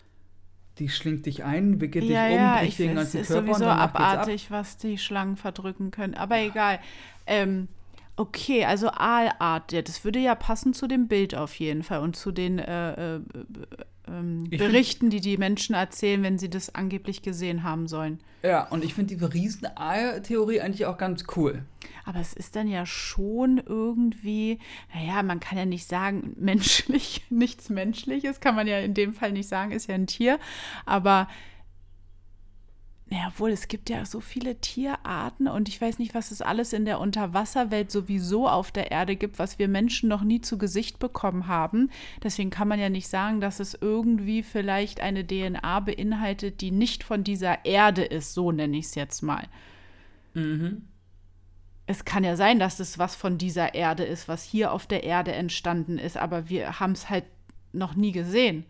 Die 0.77 0.87
schlingt 0.87 1.25
dich 1.25 1.43
ein, 1.43 1.81
wickelt 1.81 2.05
ja, 2.05 2.27
dich 2.27 2.37
um, 2.37 2.41
ja, 2.41 2.57
bricht 2.59 2.71
ich, 2.71 2.77
den 2.77 2.89
es 2.91 2.95
ganzen 2.95 3.21
ist 3.21 3.27
Körper 3.27 3.41
sowieso 3.41 3.63
und 3.65 3.69
danach 3.69 3.93
geht's 3.93 3.95
ab. 3.95 4.11
abartig, 4.13 4.51
was 4.51 4.77
die 4.77 4.97
Schlangen 4.97 5.35
verdrücken 5.35 5.91
können. 5.91 6.15
Aber 6.15 6.37
egal. 6.37 6.79
Ähm, 7.27 7.67
okay, 8.15 8.63
also 8.63 8.89
Aalart, 8.89 9.73
ja, 9.73 9.81
das 9.81 10.03
würde 10.05 10.19
ja 10.19 10.35
passen 10.35 10.73
zu 10.73 10.87
dem 10.87 11.07
Bild 11.09 11.35
auf 11.35 11.55
jeden 11.55 11.83
Fall 11.83 11.99
und 11.99 12.15
zu 12.15 12.31
den 12.31 12.59
äh, 12.59 13.15
äh, 13.15 13.21
ähm, 14.11 14.49
Berichten, 14.49 15.09
die 15.09 15.21
die 15.21 15.37
Menschen 15.37 15.75
erzählen, 15.75 16.23
wenn 16.23 16.37
sie 16.37 16.49
das 16.49 16.73
angeblich 16.75 17.21
gesehen 17.21 17.63
haben 17.63 17.87
sollen. 17.87 18.19
Ja, 18.43 18.67
und 18.67 18.83
ich 18.83 18.93
finde 18.93 19.15
diese 19.15 19.33
Riesen-Theorie 19.33 20.61
eigentlich 20.61 20.85
auch 20.85 20.97
ganz 20.97 21.25
cool. 21.35 21.63
Aber 22.05 22.19
es 22.19 22.33
ist 22.33 22.55
dann 22.55 22.67
ja 22.67 22.85
schon 22.85 23.61
irgendwie, 23.65 24.59
naja, 24.93 25.21
man 25.23 25.39
kann 25.39 25.57
ja 25.57 25.65
nicht 25.65 25.85
sagen, 25.85 26.35
menschlich, 26.39 27.25
nichts 27.29 27.69
Menschliches, 27.69 28.39
kann 28.39 28.55
man 28.55 28.67
ja 28.67 28.79
in 28.79 28.93
dem 28.93 29.13
Fall 29.13 29.31
nicht 29.31 29.49
sagen, 29.49 29.71
ist 29.71 29.87
ja 29.87 29.95
ein 29.95 30.07
Tier. 30.07 30.39
Aber, 30.85 31.27
naja, 33.11 33.25
obwohl 33.29 33.49
es 33.49 33.67
gibt 33.67 33.89
ja 33.89 34.05
so 34.05 34.19
viele 34.19 34.61
Tierarten 34.61 35.47
und 35.47 35.67
ich 35.67 35.81
weiß 35.81 35.97
nicht, 35.97 36.13
was 36.13 36.29
es 36.29 36.41
alles 36.43 36.73
in 36.73 36.85
der 36.85 36.99
Unterwasserwelt 36.99 37.89
sowieso 37.91 38.47
auf 38.47 38.71
der 38.71 38.91
Erde 38.91 39.15
gibt, 39.15 39.39
was 39.39 39.57
wir 39.57 39.67
Menschen 39.67 40.09
noch 40.09 40.21
nie 40.23 40.41
zu 40.41 40.57
Gesicht 40.59 40.99
bekommen 40.99 41.47
haben. 41.47 41.89
Deswegen 42.21 42.51
kann 42.51 42.67
man 42.67 42.79
ja 42.79 42.89
nicht 42.89 43.07
sagen, 43.07 43.41
dass 43.41 43.59
es 43.59 43.75
irgendwie 43.81 44.43
vielleicht 44.43 45.01
eine 45.01 45.25
DNA 45.25 45.79
beinhaltet, 45.79 46.61
die 46.61 46.69
nicht 46.71 47.03
von 47.03 47.23
dieser 47.23 47.65
Erde 47.65 48.03
ist, 48.03 48.33
so 48.35 48.51
nenne 48.51 48.77
ich 48.77 48.85
es 48.85 48.95
jetzt 48.95 49.21
mal 49.21 49.47
Mhm. 50.35 50.83
es 51.87 52.05
kann 52.05 52.23
ja 52.23 52.35
sein, 52.35 52.59
dass 52.59 52.79
es 52.79 52.99
was 52.99 53.15
von 53.15 53.37
dieser 53.39 53.73
Erde 53.73 54.03
ist, 54.03 54.27
was 54.27 54.43
hier 54.43 54.71
auf 54.71 54.85
der 54.85 55.03
Erde 55.03 55.31
entstanden 55.33 55.97
ist, 55.97 56.17
aber 56.17 56.47
wir 56.49 56.79
haben 56.79 56.91
es 56.91 57.09
halt 57.09 57.25
noch 57.73 57.95
nie 57.95 58.11
gesehen 58.11 58.65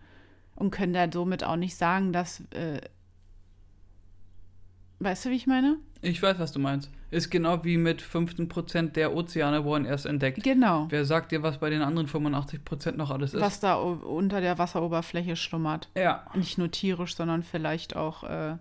und 0.56 0.72
können 0.72 0.94
da 0.94 1.08
somit 1.12 1.44
auch 1.44 1.58
nicht 1.58 1.76
sagen, 1.76 2.14
dass. 2.14 2.42
Äh, 2.52 2.82
weißt 5.00 5.26
du, 5.26 5.30
wie 5.30 5.36
ich 5.36 5.48
meine? 5.48 5.78
Ich 6.02 6.22
weiß, 6.22 6.40
was 6.40 6.52
du 6.52 6.60
meinst. 6.60 6.90
Ist 7.12 7.30
genau 7.30 7.64
wie 7.64 7.78
mit 7.78 8.02
15% 8.02 8.92
der 8.92 9.16
Ozeane 9.16 9.64
wurden 9.64 9.86
erst 9.86 10.06
entdeckt. 10.06 10.44
Genau. 10.44 10.86
Wer 10.90 11.04
sagt 11.06 11.32
dir, 11.32 11.44
was 11.44 11.58
bei 11.58 11.70
den 11.70 11.82
anderen 11.82 12.08
85% 12.08 12.94
noch 12.94 13.10
alles 13.10 13.34
ist? 13.34 13.42
Was 13.42 13.60
da 13.60 13.76
unter 13.76 14.42
der 14.42 14.58
Wasseroberfläche 14.58 15.36
schlummert. 15.36 15.90
Ja, 15.96 16.26
Nicht 16.36 16.58
nur 16.58 16.70
tierisch, 16.72 17.16
sondern 17.16 17.44
vielleicht 17.44 17.96
auch. 17.96 18.24
Äh, 18.24 18.58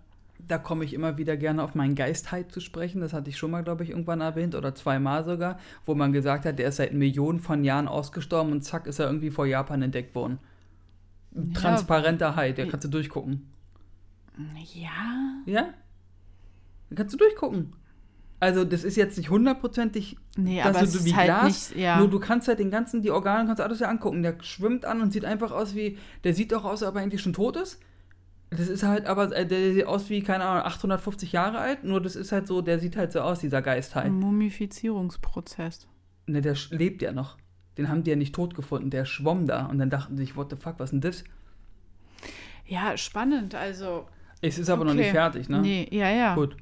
da 0.46 0.58
komme 0.58 0.84
ich 0.84 0.94
immer 0.94 1.18
wieder 1.18 1.36
gerne 1.36 1.62
auf 1.62 1.74
meinen 1.74 1.94
Geistheit 1.94 2.50
zu 2.52 2.60
sprechen. 2.60 3.00
Das 3.00 3.12
hatte 3.12 3.28
ich 3.28 3.36
schon 3.36 3.50
mal, 3.50 3.62
glaube 3.62 3.84
ich, 3.84 3.90
irgendwann 3.90 4.20
erwähnt 4.20 4.54
oder 4.54 4.74
zweimal 4.74 5.24
sogar, 5.24 5.58
wo 5.84 5.94
man 5.94 6.12
gesagt 6.12 6.44
hat, 6.44 6.58
der 6.58 6.68
ist 6.68 6.76
seit 6.76 6.94
Millionen 6.94 7.40
von 7.40 7.64
Jahren 7.64 7.88
ausgestorben 7.88 8.52
und 8.52 8.62
zack 8.62 8.86
ist 8.86 8.98
er 8.98 9.06
irgendwie 9.06 9.30
vor 9.30 9.46
Japan 9.46 9.82
entdeckt 9.82 10.14
worden. 10.14 10.38
Ein 11.36 11.52
Ja. 11.52 11.60
Transparenter 11.60 12.34
Hai, 12.36 12.52
der 12.52 12.68
kannst 12.68 12.84
du 12.86 12.88
durchgucken. 12.88 13.48
ja. 14.74 14.90
Ja? 15.44 15.68
Da 16.90 16.96
kannst 16.96 17.14
du 17.14 17.18
durchgucken. 17.18 17.74
Also, 18.40 18.64
das 18.64 18.84
ist 18.84 18.96
jetzt 18.96 19.18
nicht 19.18 19.30
hundertprozentig, 19.30 20.16
Nee, 20.36 20.58
dass 20.62 20.68
aber 20.76 20.78
du 20.80 20.84
ist 20.84 21.04
wie 21.04 21.14
halt 21.16 21.26
Glas, 21.26 21.70
nicht. 21.70 21.76
Ja. 21.80 21.98
nur 21.98 22.08
du 22.08 22.20
kannst 22.20 22.46
halt 22.46 22.60
den 22.60 22.70
ganzen, 22.70 23.02
die 23.02 23.10
Organe 23.10 23.46
kannst 23.46 23.58
du 23.58 23.64
alles 23.64 23.80
ja 23.80 23.88
angucken. 23.88 24.22
Der 24.22 24.36
schwimmt 24.42 24.84
an 24.84 25.00
und 25.00 25.12
sieht 25.12 25.24
einfach 25.24 25.50
aus 25.50 25.74
wie, 25.74 25.98
der 26.22 26.34
sieht 26.34 26.54
auch 26.54 26.64
aus, 26.64 26.82
als 26.82 26.90
ob 26.90 26.96
er 26.96 27.02
eigentlich 27.02 27.20
schon 27.20 27.32
tot 27.32 27.56
ist. 27.56 27.80
Das 28.50 28.68
ist 28.68 28.82
halt 28.84 29.06
aber, 29.06 29.34
äh, 29.36 29.44
der 29.44 29.72
sieht 29.74 29.86
aus 29.86 30.08
wie, 30.08 30.22
keine 30.22 30.44
Ahnung, 30.44 30.64
850 30.66 31.32
Jahre 31.32 31.58
alt, 31.58 31.82
nur 31.84 32.00
das 32.00 32.14
ist 32.16 32.30
halt 32.32 32.46
so, 32.46 32.62
der 32.62 32.78
sieht 32.78 32.96
halt 32.96 33.12
so 33.12 33.20
aus, 33.20 33.40
dieser 33.40 33.60
Geist 33.60 33.94
halt. 33.96 34.06
Ein 34.06 34.20
Mumifizierungsprozess. 34.20 35.86
Ne, 36.26 36.40
der 36.40 36.56
lebt 36.70 37.02
ja 37.02 37.12
noch. 37.12 37.36
Den 37.76 37.88
haben 37.88 38.04
die 38.04 38.10
ja 38.10 38.16
nicht 38.16 38.34
tot 38.34 38.54
gefunden, 38.54 38.90
der 38.90 39.04
schwamm 39.04 39.46
da 39.46 39.66
und 39.66 39.78
dann 39.78 39.90
dachten 39.90 40.16
sich, 40.16 40.36
what 40.36 40.48
the 40.50 40.56
fuck, 40.56 40.74
was 40.78 40.86
ist 40.86 40.92
denn 40.92 41.00
das? 41.00 41.24
Ja, 42.66 42.96
spannend. 42.96 43.54
Also. 43.54 44.06
Es 44.40 44.58
ist 44.58 44.70
aber 44.70 44.84
noch 44.84 44.92
Okay. 44.92 45.00
nicht 45.02 45.10
fertig, 45.10 45.48
ne? 45.48 45.60
Nee, 45.60 45.88
ja, 45.90 46.08
ja. 46.10 46.34
Gut. 46.34 46.56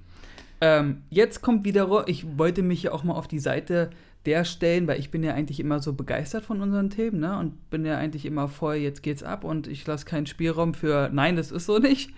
Ähm, 0.60 1.02
jetzt 1.10 1.42
kommt 1.42 1.64
wieder, 1.64 2.04
ich 2.06 2.38
wollte 2.38 2.62
mich 2.62 2.84
ja 2.84 2.92
auch 2.92 3.04
mal 3.04 3.14
auf 3.14 3.28
die 3.28 3.38
Seite 3.38 3.90
der 4.26 4.44
stellen, 4.44 4.88
weil 4.88 4.98
ich 4.98 5.10
bin 5.10 5.22
ja 5.22 5.34
eigentlich 5.34 5.60
immer 5.60 5.80
so 5.80 5.92
begeistert 5.92 6.44
von 6.44 6.60
unseren 6.60 6.90
Themen, 6.90 7.20
ne? 7.20 7.38
Und 7.38 7.70
bin 7.70 7.86
ja 7.86 7.96
eigentlich 7.96 8.26
immer 8.26 8.48
voll, 8.48 8.76
jetzt 8.76 9.02
geht's 9.02 9.22
ab 9.22 9.44
und 9.44 9.68
ich 9.68 9.86
lasse 9.86 10.04
keinen 10.04 10.26
Spielraum 10.26 10.74
für, 10.74 11.10
nein, 11.12 11.36
das 11.36 11.52
ist 11.52 11.66
so 11.66 11.78
nicht. 11.78 12.10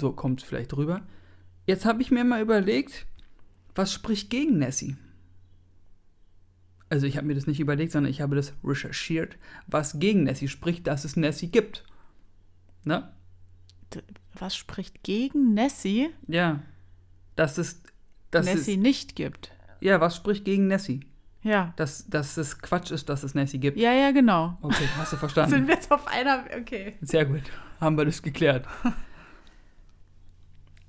So 0.00 0.12
kommt 0.12 0.42
es 0.42 0.48
vielleicht 0.48 0.74
rüber. 0.76 1.02
Jetzt 1.66 1.84
habe 1.84 2.00
ich 2.00 2.10
mir 2.10 2.24
mal 2.24 2.40
überlegt, 2.40 3.06
was 3.74 3.92
spricht 3.92 4.30
gegen 4.30 4.58
Nessie? 4.58 4.96
Also 6.88 7.06
ich 7.06 7.16
habe 7.16 7.26
mir 7.26 7.34
das 7.34 7.46
nicht 7.46 7.60
überlegt, 7.60 7.92
sondern 7.92 8.10
ich 8.10 8.20
habe 8.20 8.36
das 8.36 8.54
recherchiert, 8.62 9.36
was 9.66 9.98
gegen 9.98 10.24
Nessie 10.24 10.48
spricht, 10.48 10.86
dass 10.86 11.04
es 11.04 11.16
Nessie 11.16 11.48
gibt. 11.48 11.84
Ne? 12.84 13.10
Was 14.34 14.56
spricht 14.56 15.02
gegen 15.02 15.54
Nessie? 15.54 16.10
Ja. 16.28 16.62
Dass 17.36 17.58
es. 17.58 17.82
Dass 18.30 18.46
Nessie 18.46 18.72
es, 18.74 18.78
nicht 18.78 19.16
gibt. 19.16 19.52
ja, 19.80 20.00
was 20.00 20.16
spricht 20.16 20.44
gegen 20.44 20.66
Nessie? 20.66 21.00
Ja. 21.42 21.72
Dass, 21.76 22.08
dass 22.08 22.36
es 22.36 22.58
Quatsch 22.58 22.90
ist, 22.90 23.08
dass 23.08 23.22
es 23.22 23.34
Nessie 23.34 23.58
gibt. 23.58 23.78
Ja, 23.78 23.92
ja, 23.92 24.10
genau. 24.12 24.56
Okay, 24.62 24.88
hast 24.96 25.12
du 25.12 25.16
Sind 25.16 25.18
verstanden. 25.18 25.66
wir 25.68 25.74
jetzt 25.74 25.90
auf 25.92 26.06
einer. 26.08 26.44
Okay. 26.58 26.94
Sehr 27.02 27.26
gut. 27.26 27.42
Haben 27.80 27.96
wir 27.98 28.04
das 28.06 28.22
geklärt. 28.22 28.66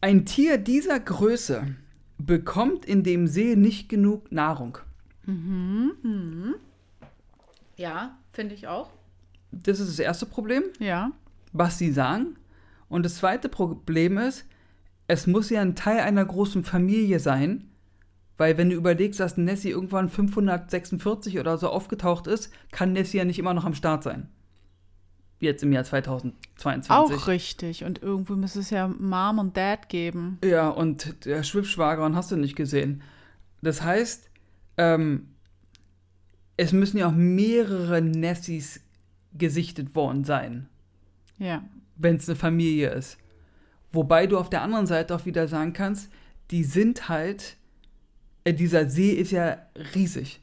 Ein 0.01 0.25
Tier 0.25 0.58
dieser 0.58 0.99
Größe 0.99 1.75
bekommt 2.17 2.86
in 2.86 3.03
dem 3.03 3.27
See 3.27 3.55
nicht 3.55 3.89
genug 3.89 4.31
Nahrung. 4.31 4.77
Ja, 7.75 8.17
finde 8.31 8.55
ich 8.55 8.67
auch. 8.67 8.89
Das 9.51 9.79
ist 9.79 9.89
das 9.89 9.99
erste 9.99 10.25
Problem, 10.25 10.63
Ja. 10.79 11.12
was 11.53 11.77
sie 11.77 11.91
sagen. 11.91 12.36
Und 12.89 13.03
das 13.03 13.15
zweite 13.15 13.49
Problem 13.49 14.17
ist, 14.17 14.45
es 15.08 15.28
muss 15.28 15.50
ja 15.50 15.62
ein 15.62 15.76
Teil 15.76 16.00
einer 16.00 16.26
großen 16.26 16.63
Familie 16.63 17.20
sein, 17.20 17.70
weil 18.38 18.58
wenn 18.58 18.70
du 18.70 18.76
überlegst, 18.76 19.20
dass 19.20 19.38
Nessie 19.38 19.70
irgendwann 19.70 20.10
546 20.10 21.39
oder 21.39 21.58
so 21.58 21.70
aufgetaucht 21.70 22.28
ist, 22.28 22.52
kann 22.72 22.94
Nessie 22.94 23.18
ja 23.18 23.26
nicht 23.26 23.39
immer 23.39 23.54
noch 23.54 23.65
am 23.65 23.74
Start 23.76 24.04
sein. 24.04 24.28
Jetzt 25.39 25.63
im 25.63 25.72
Jahr 25.74 25.84
2022. 25.84 26.91
Auch 26.91 27.28
richtig. 27.28 27.84
Und 27.84 28.02
irgendwo 28.02 28.36
müsste 28.36 28.60
es 28.60 28.70
ja 28.70 28.88
Mom 28.88 29.39
und 29.39 29.56
Dad 29.58 29.89
geben. 29.89 30.39
Ja, 30.44 30.70
und 30.70 31.26
der 31.26 31.44
Schwippschwager 31.44 32.06
und 32.06 32.15
hast 32.15 32.32
du 32.32 32.36
nicht 32.38 32.56
gesehen. 32.56 33.02
Das 33.62 33.82
heißt, 33.84 34.30
ähm, 34.78 35.28
es 36.58 36.72
müssen 36.72 36.98
ja 36.98 37.08
auch 37.08 37.13
mehrere 37.15 38.02
Nessies 38.02 38.82
gesichtet 39.34 39.94
worden 39.96 40.24
sein, 40.24 40.70
Ja. 41.38 41.63
wenn 41.98 42.15
es 42.15 42.30
eine 42.30 42.38
Familie 42.38 42.89
ist. 42.91 43.18
Wobei 43.95 44.27
du 44.27 44.38
auf 44.38 44.49
der 44.49 44.62
anderen 44.62 44.88
Seite 44.88 45.15
auch 45.15 45.25
wieder 45.25 45.47
sagen 45.47 45.73
kannst, 45.73 46.12
die 46.51 46.63
sind 46.63 47.10
halt, 47.10 47.58
äh, 48.43 48.53
dieser 48.53 48.89
See 48.89 49.12
ist 49.13 49.31
ja 49.31 49.58
riesig. 49.95 50.41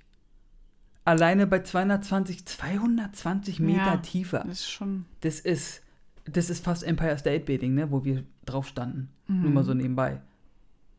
Alleine 1.04 1.46
bei 1.46 1.60
220, 1.62 2.46
220 2.46 3.60
Meter 3.60 3.84
Ja. 3.84 3.96
Tiefe. 3.98 4.38
Das 4.46 4.60
ist 4.60 4.70
schon. 4.70 5.04
Das 5.20 5.40
ist, 5.40 5.82
das 6.24 6.48
ist 6.50 6.64
fast 6.64 6.84
Empire 6.84 7.18
State 7.18 7.44
Building, 7.44 7.74
ne, 7.74 7.90
wo 7.90 8.04
wir 8.04 8.24
drauf 8.44 8.68
standen. 8.68 9.08
Nur 9.28 9.50
mal 9.50 9.64
so 9.64 9.72
nebenbei. 9.74 10.20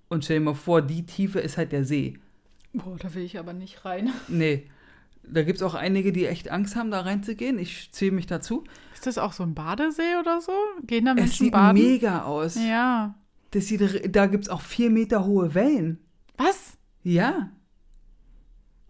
Und 0.09 0.25
stell 0.25 0.39
dir 0.39 0.45
mal 0.45 0.53
vor, 0.55 0.81
die 0.81 1.05
Tiefe 1.05 1.39
ist 1.39 1.57
halt 1.57 1.71
der 1.71 1.85
See. 1.85 2.17
Boah, 2.73 2.97
da 2.97 3.13
will 3.13 3.23
ich 3.23 3.37
aber 3.37 3.53
nicht 3.53 3.85
rein. 3.85 4.09
Nee. 4.27 4.67
Da 5.27 5.43
gibt 5.43 5.57
es 5.59 5.63
auch 5.63 5.73
einige, 5.73 6.11
die 6.11 6.25
echt 6.25 6.49
Angst 6.51 6.75
haben, 6.75 6.91
da 6.91 7.01
reinzugehen. 7.01 7.57
Ich 7.59 7.91
zähle 7.91 8.11
mich 8.11 8.27
dazu. 8.27 8.63
Ist 8.93 9.07
das 9.07 9.17
auch 9.17 9.33
so 9.33 9.43
ein 9.43 9.53
Badesee 9.55 10.17
oder 10.19 10.41
so? 10.41 10.51
Gehen 10.85 11.05
da 11.05 11.11
Es 11.11 11.15
Menschen 11.17 11.43
sieht 11.45 11.53
baden? 11.53 11.81
mega 11.81 12.23
aus. 12.23 12.55
Ja. 12.55 13.15
Das 13.51 13.67
sieht, 13.67 14.15
da 14.15 14.25
gibt 14.27 14.43
es 14.45 14.49
auch 14.49 14.61
vier 14.61 14.89
Meter 14.89 15.25
hohe 15.25 15.53
Wellen. 15.55 15.99
Was? 16.37 16.77
Ja, 17.03 17.49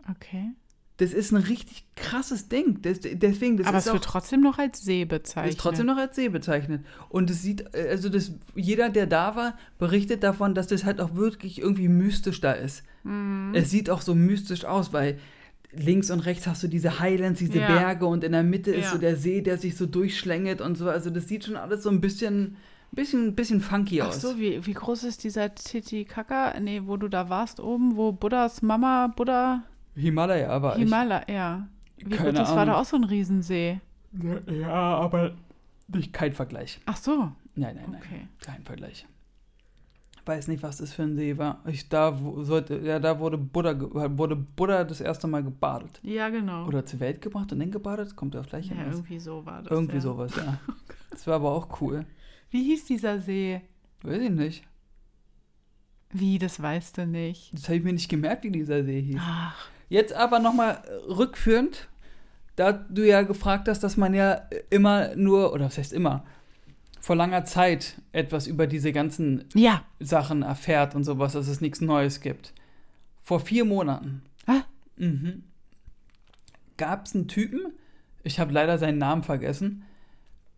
Okay. 0.09 0.51
das 0.97 1.13
ist 1.13 1.31
ein 1.31 1.37
richtig 1.43 1.85
krasses 1.95 2.49
Ding. 2.49 2.81
Das, 2.81 2.99
deswegen, 3.01 3.57
das 3.57 3.67
Aber 3.67 3.77
ist 3.77 3.87
es 3.87 3.93
wird 3.93 4.03
trotzdem 4.03 4.41
noch 4.41 4.57
als 4.59 4.81
See 4.83 5.05
bezeichnet. 5.05 5.53
ist 5.53 5.59
trotzdem 5.59 5.85
noch 5.85 5.97
als 5.97 6.15
See 6.15 6.29
bezeichnet. 6.29 6.85
Und 7.09 7.29
es 7.29 7.41
sieht, 7.41 7.73
äh, 7.73 7.87
also 7.89 8.09
das, 8.09 8.31
jeder, 8.55 8.89
der 8.89 9.07
da 9.07 9.35
war, 9.35 9.57
berichtet 9.79 10.23
davon, 10.23 10.55
dass 10.55 10.67
das 10.67 10.83
halt 10.83 10.99
auch 10.99 11.15
wirklich 11.15 11.59
irgendwie 11.59 11.87
mystisch 11.87 12.41
da 12.41 12.51
ist. 12.51 12.83
Mhm. 13.03 13.51
Es 13.53 13.69
sieht 13.71 13.89
auch 13.89 14.01
so 14.01 14.13
mystisch 14.13 14.65
aus, 14.65 14.91
weil 14.93 15.19
links 15.75 16.09
und 16.11 16.19
rechts 16.21 16.45
hast 16.47 16.63
du 16.63 16.67
diese 16.67 16.99
Highlands, 16.99 17.39
diese 17.39 17.59
Ja. 17.59 17.67
Berge 17.67 18.05
und 18.05 18.23
in 18.23 18.31
der 18.31 18.43
Mitte 18.43 18.71
ist 18.71 18.85
Ja. 18.85 18.91
so 18.91 18.97
der 18.97 19.15
See, 19.15 19.41
der 19.41 19.57
sich 19.57 19.75
so 19.75 19.85
durchschlängelt 19.85 20.61
und 20.61 20.77
so. 20.77 20.89
Also 20.89 21.09
das 21.09 21.27
sieht 21.27 21.45
schon 21.45 21.55
alles 21.55 21.83
so 21.83 21.89
ein 21.89 21.99
bisschen, 22.01 22.57
bisschen, 22.91 23.35
bisschen 23.35 23.59
funky 23.61 24.01
Ach 24.01 24.07
aus. 24.09 24.21
so, 24.21 24.37
wie, 24.37 24.65
wie 24.65 24.73
groß 24.73 25.03
ist 25.03 25.23
dieser 25.23 25.53
Titicaca? 25.55 26.53
Nee, 26.59 26.81
wo 26.85 26.97
du 26.97 27.07
da 27.07 27.29
warst 27.29 27.59
oben, 27.59 27.95
wo 27.95 28.11
Buddhas 28.11 28.61
Mama, 28.61 29.07
Buddha, 29.15 29.63
Himalaya, 29.95 30.49
aber 30.49 30.75
Himalaya. 30.75 31.67
Wie 31.97 32.09
Keine 32.09 32.31
gut, 32.31 32.39
das 32.39 32.49
war 32.49 32.59
Ahnung. 32.59 32.73
da 32.75 32.81
auch 32.81 32.85
so 32.85 32.97
ein 32.97 33.03
Riesensee. 33.03 33.79
ich, 34.47 34.57
ja, 34.59 34.69
aber 34.73 35.33
nicht 35.87 36.11
kein 36.13 36.33
Vergleich. 36.33 36.79
Ach 36.85 36.97
so, 36.97 37.31
Nein, 37.55 37.75
nein, 37.75 37.85
nein, 37.91 38.01
okay. 38.03 38.27
kein 38.43 38.63
Vergleich. 38.63 39.05
Weiß 40.25 40.47
nicht, 40.47 40.63
was 40.63 40.77
das 40.77 40.93
für 40.93 41.03
ein 41.03 41.15
See 41.15 41.37
war. 41.37 41.61
Ich, 41.65 41.89
da 41.89 42.17
sollte, 42.37 42.77
ja, 42.77 42.97
da 42.99 43.19
wurde 43.19 43.37
Buddha, 43.37 43.75
wurde 44.17 44.37
Buddha 44.37 44.85
das 44.85 45.01
erste 45.01 45.27
Mal 45.27 45.43
gebadet. 45.43 45.99
Ja, 46.01 46.29
genau. 46.29 46.65
Oder 46.65 46.85
zur 46.85 47.01
Welt 47.01 47.21
gebracht 47.21 47.51
und 47.51 47.59
dann 47.59 47.71
gebadet, 47.71 48.15
kommt 48.15 48.35
auf 48.35 48.47
gleich 48.47 48.67
ja, 48.67 48.75
hinaus. 48.75 48.95
irgendwie 48.95 49.19
so 49.19 49.45
war 49.45 49.61
das. 49.61 49.71
Irgendwie 49.71 49.95
ja. 49.95 50.01
sowas, 50.01 50.35
ja. 50.35 50.59
Das 51.09 51.27
war 51.27 51.35
aber 51.35 51.51
auch 51.51 51.79
cool. 51.81 52.05
Wie 52.49 52.63
hieß 52.63 52.85
dieser 52.85 53.19
See? 53.19 53.61
Weiß 54.01 54.19
ich 54.19 54.31
nicht. 54.31 54.63
Wie, 56.11 56.39
das 56.39 56.61
weißt 56.61 56.97
du 56.97 57.05
nicht. 57.05 57.53
Das 57.53 57.65
habe 57.65 57.75
ich 57.75 57.83
mir 57.83 57.93
nicht 57.93 58.09
gemerkt, 58.09 58.43
wie 58.43 58.51
dieser 58.51 58.83
See 58.83 59.01
hieß. 59.01 59.19
Ach, 59.19 59.69
Jetzt 59.93 60.13
aber 60.13 60.39
nochmal 60.39 60.81
rückführend, 61.07 61.87
da 62.55 62.71
du 62.71 63.05
ja 63.07 63.21
gefragt 63.21 63.67
hast, 63.67 63.83
dass 63.83 63.95
man 63.95 64.15
ja 64.15 64.41
immer 64.71 65.15
nur, 65.15 65.53
oder 65.53 65.65
was 65.65 65.77
heißt 65.77 65.93
immer, 65.93 66.25
vor 67.03 67.17
langer 67.17 67.43
Zeit 67.43 68.01
etwas 68.13 68.47
über 68.47 68.65
diese 68.65 68.93
ganzen 68.93 69.43
ja. 69.55 69.83
Sachen 69.99 70.41
erfährt 70.41 70.95
und 70.95 71.03
sowas, 71.03 71.33
dass 71.33 71.49
es 71.49 71.59
nichts 71.59 71.81
Neues 71.81 72.21
gibt. 72.21 72.53
Vor 73.21 73.41
vier 73.41 73.65
Monaten 73.65 74.21
Ah, 74.47 74.61
mhm, 74.95 75.43
gab 76.77 77.05
es 77.05 77.13
einen 77.13 77.27
Typen, 77.27 77.73
ich 78.23 78.39
habe 78.39 78.53
leider 78.53 78.77
seinen 78.77 78.99
Namen 78.99 79.23
vergessen, 79.23 79.83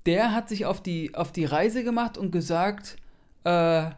der 0.06 0.34
hat 0.34 0.48
sich 0.48 0.68
auf 0.68 0.84
die, 0.84 1.16
auf 1.16 1.32
die 1.32 1.46
Reise 1.46 1.84
gemacht 1.84 2.16
und 2.16 2.30
gesagt, 2.30 2.98
äh, 3.44 3.90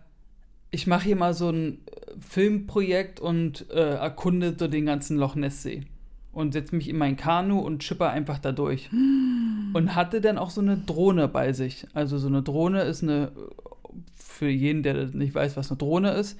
ich 0.72 0.88
mache 0.88 1.04
hier 1.04 1.18
mal 1.18 1.34
so 1.34 1.50
ein 1.50 1.80
äh, 1.86 2.14
Filmprojekt 2.18 3.20
und 3.20 3.70
äh, 3.72 3.96
erkunde 3.96 4.56
so 4.58 4.70
den 4.70 4.86
ganzen 4.86 5.18
Loch 5.18 5.36
Ness-See. 5.36 5.84
Und 6.38 6.52
setze 6.52 6.76
mich 6.76 6.88
in 6.88 7.00
mein 7.00 7.17
Kanu 7.17 7.58
und 7.58 7.80
chipper 7.80 8.12
einfach 8.12 8.38
da 8.38 8.52
durch. 8.52 8.91
Und 9.73 9.95
hatte 9.95 10.21
dann 10.21 10.38
auch 10.38 10.52
so 10.52 10.62
eine 10.62 10.78
Drohne 10.78 11.28
bei 11.28 11.52
sich. 11.52 11.88
Also 11.95 12.19
so 12.19 12.28
eine 12.28 12.43
Drohne 12.43 12.84
ist 12.84 13.02
eine, 13.02 13.32
für 14.13 14.47
jeden, 14.47 14.84
der 14.84 15.08
nicht 15.08 15.34
weiß, 15.34 15.58
was 15.58 15.71
eine 15.71 15.80
Drohne 15.80 16.12
ist, 16.12 16.39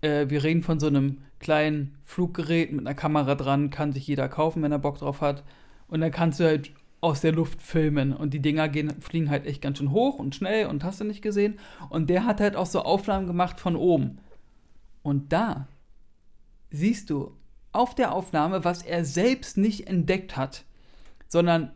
äh, 0.00 0.28
wir 0.28 0.42
reden 0.42 0.64
von 0.64 0.80
so 0.80 0.88
einem 0.88 1.18
kleinen 1.38 1.94
Fluggerät 2.04 2.72
mit 2.72 2.80
einer 2.80 2.96
Kamera 2.96 3.36
dran, 3.36 3.70
kann 3.70 3.92
sich 3.92 4.08
jeder 4.08 4.28
kaufen, 4.28 4.60
wenn 4.60 4.72
er 4.72 4.80
Bock 4.80 4.98
drauf 4.98 5.20
hat. 5.20 5.44
Und 5.86 6.00
dann 6.00 6.10
kannst 6.10 6.40
du 6.40 6.44
halt 6.44 6.72
aus 7.00 7.20
der 7.20 7.30
Luft 7.30 7.62
filmen. 7.62 8.12
Und 8.12 8.34
die 8.34 8.42
Dinger 8.42 8.68
gehen, 8.68 8.90
fliegen 9.00 9.30
halt 9.30 9.46
echt 9.46 9.62
ganz 9.62 9.78
schön 9.78 9.92
hoch 9.92 10.18
und 10.18 10.34
schnell 10.34 10.66
und 10.66 10.82
hast 10.82 10.98
du 10.98 11.04
nicht 11.04 11.22
gesehen. 11.22 11.60
Und 11.90 12.10
der 12.10 12.26
hat 12.26 12.40
halt 12.40 12.56
auch 12.56 12.66
so 12.66 12.82
Aufnahmen 12.82 13.28
gemacht 13.28 13.60
von 13.60 13.76
oben. 13.76 14.18
Und 15.04 15.32
da 15.32 15.68
siehst 16.72 17.08
du 17.08 17.36
auf 17.72 17.94
der 17.94 18.12
Aufnahme, 18.12 18.64
was 18.64 18.82
er 18.82 19.04
selbst 19.04 19.56
nicht 19.56 19.86
entdeckt 19.86 20.36
hat, 20.36 20.64
sondern 21.28 21.72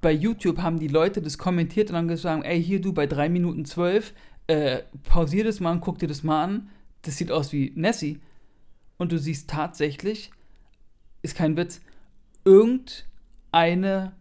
bei 0.00 0.12
YouTube 0.12 0.58
haben 0.58 0.78
die 0.78 0.88
Leute 0.88 1.20
das 1.20 1.38
kommentiert 1.38 1.90
und 1.90 1.96
haben 1.96 2.08
gesagt, 2.08 2.44
ey, 2.44 2.62
hier 2.62 2.80
du 2.80 2.92
bei 2.92 3.06
3 3.06 3.28
Minuten 3.28 3.64
12, 3.64 4.14
äh, 4.46 4.82
pausier 5.04 5.44
das 5.44 5.60
mal 5.60 5.72
und 5.72 5.80
guck 5.80 5.98
dir 5.98 6.08
das 6.08 6.22
mal 6.22 6.42
an. 6.42 6.70
Das 7.02 7.16
sieht 7.16 7.30
aus 7.30 7.52
wie 7.52 7.72
Nessie. 7.74 8.20
Und 8.98 9.12
du 9.12 9.18
siehst 9.18 9.48
tatsächlich, 9.50 10.30
ist 11.22 11.34
kein 11.34 11.56
Witz, 11.56 11.80
irgendeine, 12.44 14.12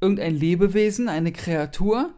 irgendein 0.00 0.34
Lebewesen, 0.34 1.08
eine 1.08 1.32
Kreatur, 1.32 2.12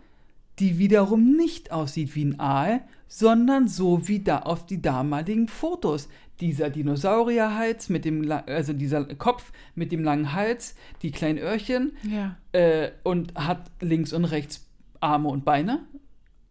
die 0.59 0.79
wiederum 0.79 1.37
nicht 1.37 1.73
aussieht 1.73 2.15
wie 2.15 2.25
ein 2.25 2.41
Aal, 2.41 2.83
sondern 3.09 3.69
so 3.69 4.09
wie 4.09 4.21
da 4.21 4.41
auf 4.41 4.67
die 4.67 4.81
damaligen 4.83 5.49
Fotos. 5.49 6.09
Dieser 6.41 6.69
Dinosaurierhals 6.71 7.89
mit 7.89 8.05
dem, 8.05 8.31
also 8.31 8.73
dieser 8.75 9.05
Kopf 9.15 9.53
mit 9.75 9.91
dem 9.93 10.05
langen 10.05 10.33
Hals, 10.35 10.75
die 11.03 11.11
kleinen 11.11 11.39
Öhrchen 11.39 11.93
ja. 12.03 12.37
äh, 12.53 12.91
und 13.05 13.35
hat 13.37 13.71
links 13.81 14.13
und 14.13 14.25
rechts 14.27 14.67
Arme 15.01 15.29
und 15.29 15.45
Beine. 15.45 15.81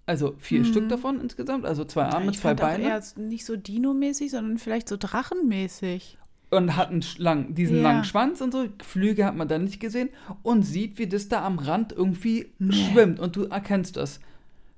Also 0.08 0.36
vier 0.40 0.60
Mhm. 0.62 0.66
Stück 0.66 0.90
davon 0.90 1.20
insgesamt, 1.20 1.66
also 1.66 1.84
zwei 1.86 2.04
Arme, 2.06 2.32
ich 2.32 2.40
zwei 2.40 2.50
fand 2.50 2.62
auch 2.62 2.66
Beine. 2.68 2.84
eher 2.86 3.02
nicht 3.18 3.46
so 3.46 3.56
Dino-mäßig, 3.56 4.32
sondern 4.32 4.58
vielleicht 4.60 4.88
so 4.90 4.98
Drachenmäßig. 4.98 6.18
und 6.52 6.76
hat 6.78 6.90
einen 6.90 7.04
lang, 7.18 7.54
diesen 7.56 7.78
Ja. 7.78 7.84
langen 7.84 8.04
Schwanz 8.06 8.40
und 8.40 8.52
so. 8.54 8.66
Flüge 8.84 9.26
hat 9.26 9.36
man 9.36 9.48
da 9.48 9.58
nicht 9.58 9.80
gesehen 9.80 10.10
und 10.44 10.62
sieht, 10.64 11.00
wie 11.00 11.08
das 11.08 11.28
da 11.28 11.44
am 11.44 11.60
Rand 11.60 11.92
irgendwie 11.92 12.52
Nee. 12.60 12.74
schwimmt 12.74 13.20
und 13.20 13.36
du 13.36 13.44
erkennst 13.46 13.98
das. 13.98 14.20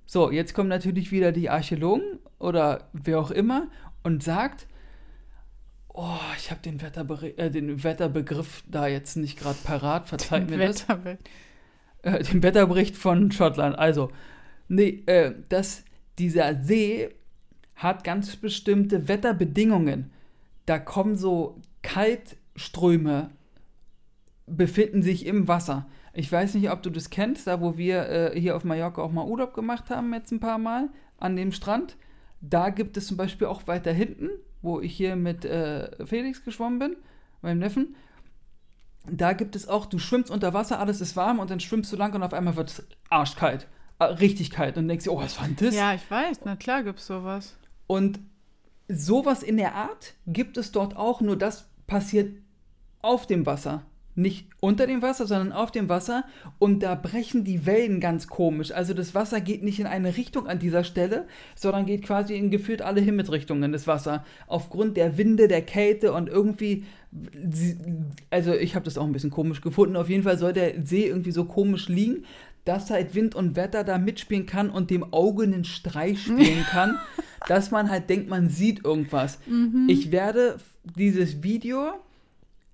So, 0.10 0.32
jetzt 0.32 0.54
kommen 0.54 0.70
natürlich 0.70 1.12
wieder 1.12 1.32
die 1.34 1.50
Archäologen 1.50 2.20
oder 2.40 2.88
wer 2.94 3.20
auch 3.20 3.30
immer 3.30 3.68
und 4.04 4.24
sagt, 4.24 4.66
oh, 5.90 6.18
ich 6.38 6.50
habe 6.50 6.62
den, 6.62 6.80
Wetterberi- 6.80 7.38
äh, 7.38 7.52
den 7.52 7.84
Wetterbegriff 7.84 8.64
da 8.68 8.88
jetzt 8.88 9.18
nicht 9.18 9.38
gerade 9.38 9.58
parat, 9.64 10.08
verzeiht 10.08 10.50
mir 10.50 10.60
das. 10.60 10.86
Äh, 12.04 12.24
den 12.24 12.42
Wetterbericht 12.42 12.96
von 12.96 13.32
Schottland. 13.32 13.78
Also, 13.78 14.10
nee, 14.70 15.04
äh, 15.08 15.34
dass 15.50 15.84
dieser 16.18 16.56
See 16.64 17.10
hat 17.76 18.06
ganz 18.06 18.38
bestimmte 18.38 19.10
Wetterbedingungen. 19.10 20.12
Da 20.66 20.80
kommen 20.80 21.18
so 21.18 21.62
Kaltströme, 21.82 23.30
befinden 24.46 25.04
sich 25.04 25.26
im 25.26 25.48
Wasser. 25.50 25.86
Ich 26.18 26.32
weiß 26.32 26.56
nicht, 26.56 26.72
ob 26.72 26.82
du 26.82 26.90
das 26.90 27.12
kennst, 27.12 27.46
da 27.46 27.62
wo 27.62 27.78
wir 27.78 28.10
äh, 28.10 28.40
hier 28.40 28.56
auf 28.56 28.64
Mallorca 28.64 29.04
auch 29.04 29.12
mal 29.12 29.28
Urlaub 29.28 29.54
gemacht 29.54 29.92
haben, 29.92 30.12
jetzt 30.16 30.32
ein 30.32 30.40
paar 30.40 30.58
Mal 30.58 30.90
an 31.20 31.36
dem 31.36 31.52
Strand. 31.52 31.96
Da 32.42 32.72
gibt 32.72 32.98
es 32.98 33.06
zum 33.06 33.18
Beispiel 33.18 33.46
auch 33.46 33.68
weiter 33.68 33.94
hinten, 33.94 34.32
wo 34.64 34.82
ich 34.82 34.98
hier 34.98 35.16
mit 35.16 35.46
äh, 35.46 36.08
Felix 36.08 36.44
geschwommen 36.44 36.80
bin, 36.80 36.96
meinem 37.44 37.60
Neffen. 37.60 37.96
Da 39.08 39.34
gibt 39.34 39.56
es 39.56 39.68
auch, 39.68 39.86
du 39.86 40.00
schwimmst 40.00 40.32
unter 40.32 40.56
Wasser, 40.56 40.80
alles 40.80 41.02
ist 41.02 41.16
warm 41.16 41.38
und 41.38 41.52
dann 41.52 41.60
schwimmst 41.60 41.94
du 41.94 41.98
lang 41.98 42.16
und 42.16 42.24
auf 42.24 42.34
einmal 42.34 42.56
wird 42.56 42.72
es 42.72 42.88
arschkalt. 43.12 43.68
Äh, 44.00 44.06
Richtig 44.06 44.50
kalt. 44.50 44.76
Und 44.80 44.88
denkst 44.88 45.04
dir, 45.04 45.12
oh, 45.12 45.22
was 45.22 45.40
war 45.40 45.46
denn 45.46 45.68
das? 45.68 45.76
Ja, 45.76 45.94
ich 45.94 46.10
weiß, 46.10 46.40
na 46.46 46.56
klar 46.56 46.82
gibt's 46.82 47.06
sowas. 47.06 47.56
Und 47.86 48.20
sowas 48.88 49.44
in 49.44 49.58
der 49.58 49.76
Art 49.76 50.16
gibt 50.26 50.58
es 50.58 50.72
dort 50.72 50.96
auch, 50.96 51.22
nur 51.22 51.38
das 51.38 51.70
passiert 51.86 52.42
auf 53.04 53.28
dem 53.28 53.46
Wasser. 53.46 53.86
Nicht 54.18 54.48
unter 54.60 54.88
dem 54.88 55.04
Wasser, 55.04 55.28
sondern 55.28 55.52
auf 55.52 55.70
dem 55.70 55.90
Wasser. 55.90 56.26
Und 56.58 56.82
da 56.82 56.96
brechen 56.96 57.44
die 57.44 57.68
Wellen 57.68 58.00
ganz 58.00 58.28
komisch. 58.28 58.72
Also 58.72 58.96
das 58.96 59.14
Wasser 59.14 59.42
geht 59.42 59.62
nicht 59.62 59.80
in 59.80 59.86
eine 59.86 60.18
Richtung 60.18 60.48
an 60.48 60.58
dieser 60.58 60.84
Stelle, 60.84 61.28
sondern 61.54 61.86
geht 61.86 62.02
quasi 62.02 62.36
in 62.36 62.50
gefühlt 62.50 62.82
alle 62.82 63.00
Himmelsrichtungen, 63.00 63.72
das 63.72 63.86
Wasser. 63.86 64.26
Aufgrund 64.48 64.98
der 64.98 65.20
Winde, 65.20 65.48
der 65.48 65.62
Kälte 65.62 66.14
und 66.14 66.30
irgendwie. 66.30 66.86
Also 68.32 68.54
ich 68.54 68.74
habe 68.74 68.86
das 68.86 68.98
auch 68.98 69.06
ein 69.06 69.14
bisschen 69.14 69.30
komisch 69.30 69.62
gefunden. 69.62 69.96
Auf 69.96 70.10
jeden 70.10 70.24
Fall 70.24 70.40
soll 70.40 70.52
der 70.52 70.84
See 70.84 71.06
irgendwie 71.06 71.32
so 71.32 71.46
komisch 71.46 71.88
liegen, 71.88 72.26
dass 72.66 72.90
halt 72.90 73.14
Wind 73.14 73.36
und 73.36 73.56
Wetter 73.56 73.84
da 73.84 74.00
mitspielen 74.00 74.48
kann 74.48 74.72
und 74.72 74.90
dem 74.90 75.14
Auge 75.14 75.44
einen 75.44 75.64
Streich 75.64 76.24
spielen 76.24 76.66
kann, 76.72 76.98
dass 77.48 77.70
man 77.70 77.92
halt 77.92 78.10
denkt, 78.10 78.30
man 78.30 78.50
sieht 78.50 78.84
irgendwas. 78.84 79.38
Ich 79.88 80.12
werde 80.12 80.58
dieses 80.84 81.44
Video 81.44 81.94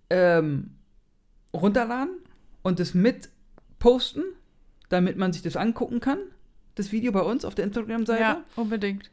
ähm, 0.09 0.69
runterladen 1.53 2.17
und 2.61 2.79
es 2.79 2.93
mit 2.93 3.29
posten, 3.79 4.23
damit 4.89 5.17
man 5.17 5.33
sich 5.33 5.41
das 5.41 5.55
angucken 5.55 5.99
kann. 5.99 6.19
Das 6.75 6.91
Video 6.91 7.11
bei 7.11 7.21
uns 7.21 7.45
auf 7.45 7.55
der 7.55 7.65
Instagram-Seite. 7.65 8.21
Ja, 8.21 8.43
unbedingt. 8.55 9.11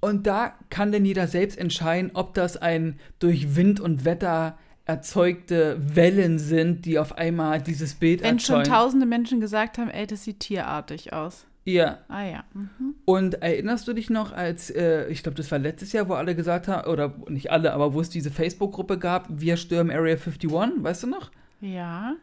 Und 0.00 0.26
da 0.26 0.54
kann 0.68 0.92
denn 0.92 1.04
jeder 1.06 1.26
selbst 1.28 1.56
entscheiden, 1.56 2.10
ob 2.12 2.34
das 2.34 2.58
ein 2.58 2.98
durch 3.20 3.56
Wind 3.56 3.80
und 3.80 4.04
Wetter 4.04 4.58
erzeugte 4.84 5.78
Wellen 5.80 6.38
sind, 6.38 6.84
die 6.84 6.98
auf 6.98 7.16
einmal 7.16 7.62
dieses 7.62 7.94
Bild 7.94 8.22
Wenn 8.22 8.38
schon 8.38 8.56
erzeugen. 8.58 8.76
tausende 8.76 9.06
Menschen 9.06 9.40
gesagt 9.40 9.78
haben, 9.78 9.88
ey, 9.88 10.06
das 10.06 10.24
sieht 10.24 10.40
tierartig 10.40 11.14
aus. 11.14 11.46
Ja, 11.64 12.00
Ah 12.08 12.24
ja. 12.24 12.44
Mhm. 12.52 12.94
Und 13.06 13.42
erinnerst 13.42 13.88
du 13.88 13.94
dich 13.94 14.10
noch, 14.10 14.32
als, 14.32 14.68
äh, 14.68 15.06
ich 15.08 15.22
glaube, 15.22 15.36
das 15.36 15.50
war 15.50 15.58
letztes 15.58 15.92
Jahr, 15.92 16.10
wo 16.10 16.12
alle 16.12 16.34
gesagt 16.34 16.68
haben, 16.68 16.86
oder 16.90 17.14
nicht 17.28 17.50
alle, 17.50 17.72
aber 17.72 17.94
wo 17.94 18.02
es 18.02 18.10
diese 18.10 18.30
Facebook-Gruppe 18.30 18.98
gab, 18.98 19.28
wir 19.30 19.56
stürmen 19.56 19.90
Area 19.90 20.16
51, 20.16 20.50
weißt 20.50 21.04
du 21.04 21.06
noch? 21.06 21.30
Ja. 21.64 22.14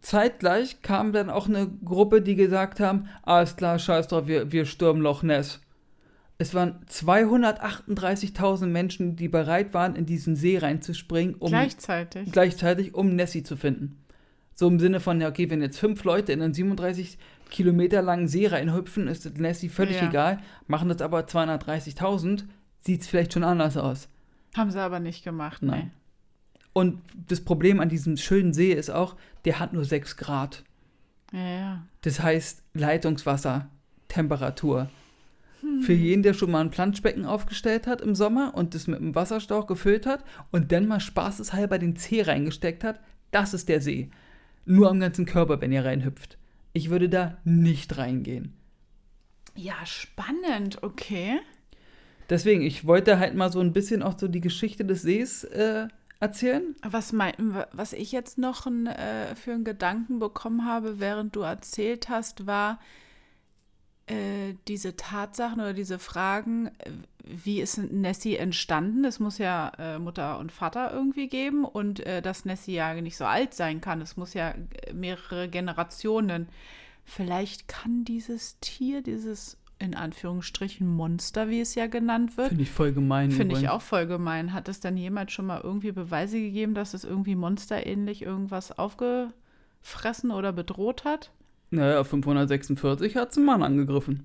Zeitgleich 0.00 0.82
kam 0.82 1.12
dann 1.12 1.30
auch 1.30 1.48
eine 1.48 1.66
Gruppe, 1.84 2.20
die 2.20 2.34
gesagt 2.34 2.80
haben, 2.80 3.08
alles 3.22 3.56
klar, 3.56 3.78
scheiß 3.78 4.08
drauf, 4.08 4.26
wir, 4.26 4.52
wir 4.52 4.66
stürmen 4.66 5.00
Loch 5.00 5.22
Ness. 5.22 5.60
Es 6.36 6.52
waren 6.52 6.84
238.000 6.90 8.66
Menschen, 8.66 9.16
die 9.16 9.28
bereit 9.28 9.72
waren, 9.72 9.94
in 9.94 10.04
diesen 10.04 10.36
See 10.36 10.58
reinzuspringen, 10.58 11.36
um 11.36 11.48
Gleichzeitig. 11.50 12.32
gleichzeitig, 12.32 12.94
um 12.94 13.14
Nessie 13.14 13.44
zu 13.44 13.56
finden. 13.56 13.98
So 14.54 14.68
im 14.68 14.78
Sinne 14.78 15.00
von, 15.00 15.20
ja, 15.20 15.28
okay, 15.28 15.48
wenn 15.50 15.62
jetzt 15.62 15.78
fünf 15.78 16.04
Leute 16.04 16.32
in 16.32 16.42
einen 16.42 16.54
37 16.54 17.18
Kilometer 17.50 18.02
langen 18.02 18.28
See 18.28 18.46
reinhüpfen, 18.46 19.08
ist 19.08 19.38
Nessie 19.38 19.68
völlig 19.68 19.96
Ja. 20.00 20.08
egal. 20.08 20.38
Machen 20.66 20.88
das 20.88 21.00
aber 21.02 21.20
230.000, 21.26 22.44
sieht 22.78 23.02
es 23.02 23.06
vielleicht 23.06 23.32
schon 23.32 23.44
anders 23.44 23.76
aus. 23.76 24.08
Haben 24.56 24.70
sie 24.70 24.80
aber 24.80 25.00
nicht 25.00 25.24
gemacht, 25.24 25.62
Nein. 25.62 25.80
ne? 25.86 25.90
Und 26.74 27.00
das 27.28 27.40
Problem 27.40 27.80
an 27.80 27.88
diesem 27.88 28.18
schönen 28.18 28.52
See 28.52 28.72
ist 28.72 28.90
auch, 28.90 29.16
der 29.46 29.60
hat 29.60 29.72
nur 29.72 29.84
6 29.84 30.18
Grad. 30.18 30.64
Ja, 31.32 31.48
ja. 31.48 31.86
Das 32.02 32.20
heißt 32.20 32.62
Leitungswasser, 32.74 33.70
Temperatur. 34.08 34.90
Für 35.80 35.94
jeden, 35.94 36.22
der 36.22 36.34
schon 36.34 36.50
mal 36.50 36.60
ein 36.60 36.70
Planschbecken 36.70 37.24
aufgestellt 37.24 37.86
hat 37.86 38.02
im 38.02 38.14
Sommer 38.14 38.52
und 38.54 38.74
das 38.74 38.86
mit 38.86 38.98
einem 38.98 39.14
Wasserstauch 39.14 39.66
gefüllt 39.66 40.04
hat 40.04 40.22
und 40.50 40.72
dann 40.72 40.86
mal 40.86 41.00
spaßeshalber 41.00 41.78
den 41.78 41.96
Zeh 41.96 42.20
reingesteckt 42.22 42.84
hat, 42.84 43.00
das 43.30 43.54
ist 43.54 43.70
der 43.70 43.80
See. 43.80 44.10
Nur 44.66 44.90
am 44.90 45.00
ganzen 45.00 45.24
Körper, 45.24 45.60
wenn 45.60 45.72
ihr 45.72 45.84
reinhüpft. 45.84 46.36
Ich 46.74 46.90
würde 46.90 47.08
da 47.08 47.38
nicht 47.44 47.96
reingehen. 47.96 48.52
Ja, 49.54 49.74
spannend, 49.84 50.82
okay. 50.82 51.38
Deswegen, 52.28 52.62
ich 52.62 52.86
wollte 52.86 53.18
halt 53.18 53.34
mal 53.34 53.50
so 53.50 53.60
ein 53.60 53.72
bisschen 53.72 54.02
auch 54.02 54.18
so 54.18 54.28
die 54.28 54.40
Geschichte 54.40 54.84
des 54.84 55.02
Sees 55.02 55.44
äh, 55.44 55.88
erzählen. 56.24 56.74
Was, 56.82 57.12
mein, 57.12 57.34
was 57.72 57.92
ich 57.92 58.12
jetzt 58.12 58.38
noch 58.38 58.66
ein, 58.66 58.86
äh, 58.86 59.34
für 59.34 59.52
einen 59.52 59.64
Gedanken 59.64 60.18
bekommen 60.18 60.64
habe, 60.64 60.98
während 60.98 61.36
du 61.36 61.40
erzählt 61.40 62.08
hast, 62.08 62.46
war 62.46 62.80
äh, 64.06 64.54
diese 64.68 64.96
Tatsachen 64.96 65.60
oder 65.60 65.74
diese 65.74 65.98
Fragen, 65.98 66.68
äh, 66.78 66.90
wie 67.24 67.60
ist 67.60 67.78
Nessie 67.78 68.36
entstanden? 68.36 69.04
Es 69.04 69.18
muss 69.18 69.38
ja 69.38 69.72
äh, 69.78 69.98
Mutter 69.98 70.38
und 70.38 70.52
Vater 70.52 70.92
irgendwie 70.92 71.28
geben 71.28 71.64
und 71.64 72.00
äh, 72.00 72.20
dass 72.20 72.44
Nessie 72.44 72.74
ja 72.74 72.94
nicht 72.94 73.16
so 73.16 73.24
alt 73.24 73.54
sein 73.54 73.80
kann. 73.80 74.00
Es 74.00 74.16
muss 74.16 74.34
ja 74.34 74.54
mehrere 74.92 75.48
Generationen. 75.48 76.48
Vielleicht 77.04 77.68
kann 77.68 78.04
dieses 78.04 78.58
Tier, 78.60 79.02
dieses 79.02 79.58
in 79.84 79.94
Anführungsstrichen 79.94 80.88
Monster, 80.88 81.50
wie 81.50 81.60
es 81.60 81.74
ja 81.74 81.86
genannt 81.86 82.38
wird, 82.38 82.48
Finde 82.48 82.62
ich 82.62 82.70
voll 82.70 82.92
gemein. 82.92 83.30
Finde 83.30 83.58
ich 83.58 83.68
auch 83.68 83.82
voll 83.82 84.06
gemein. 84.06 84.54
Hat 84.54 84.68
es 84.68 84.80
denn 84.80 84.96
jemand 84.96 85.30
schon 85.30 85.46
mal 85.46 85.60
irgendwie 85.62 85.92
Beweise 85.92 86.40
gegeben, 86.40 86.74
dass 86.74 86.94
es 86.94 87.04
irgendwie 87.04 87.36
monsterähnlich 87.36 88.22
irgendwas 88.22 88.78
aufgefressen 88.78 90.30
oder 90.30 90.52
bedroht 90.52 91.04
hat? 91.04 91.30
Naja, 91.70 92.02
546 92.02 93.16
hat 93.16 93.30
es 93.30 93.36
ein 93.36 93.44
Mann 93.44 93.62
angegriffen. 93.62 94.24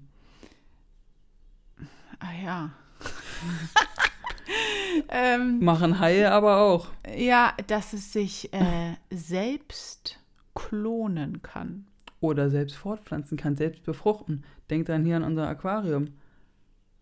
Ah 2.19 2.43
ja. 2.43 2.71
ähm, 5.09 5.59
Machen 5.59 5.99
Haie 5.99 6.31
aber 6.31 6.61
auch. 6.61 6.87
ja, 7.17 7.53
dass 7.67 7.91
es 7.91 8.13
sich 8.13 8.53
äh, 8.53 8.95
selbst 9.09 10.19
klonen 10.55 11.41
kann. 11.41 11.88
Oder 12.21 12.49
selbst 12.49 12.75
fortpflanzen 12.75 13.37
kann, 13.37 13.55
selbst 13.55 13.83
befruchten. 13.83 14.43
Denkt 14.69 14.89
dann 14.89 15.05
hier 15.05 15.15
an 15.15 15.23
unser 15.23 15.47
Aquarium. 15.47 16.09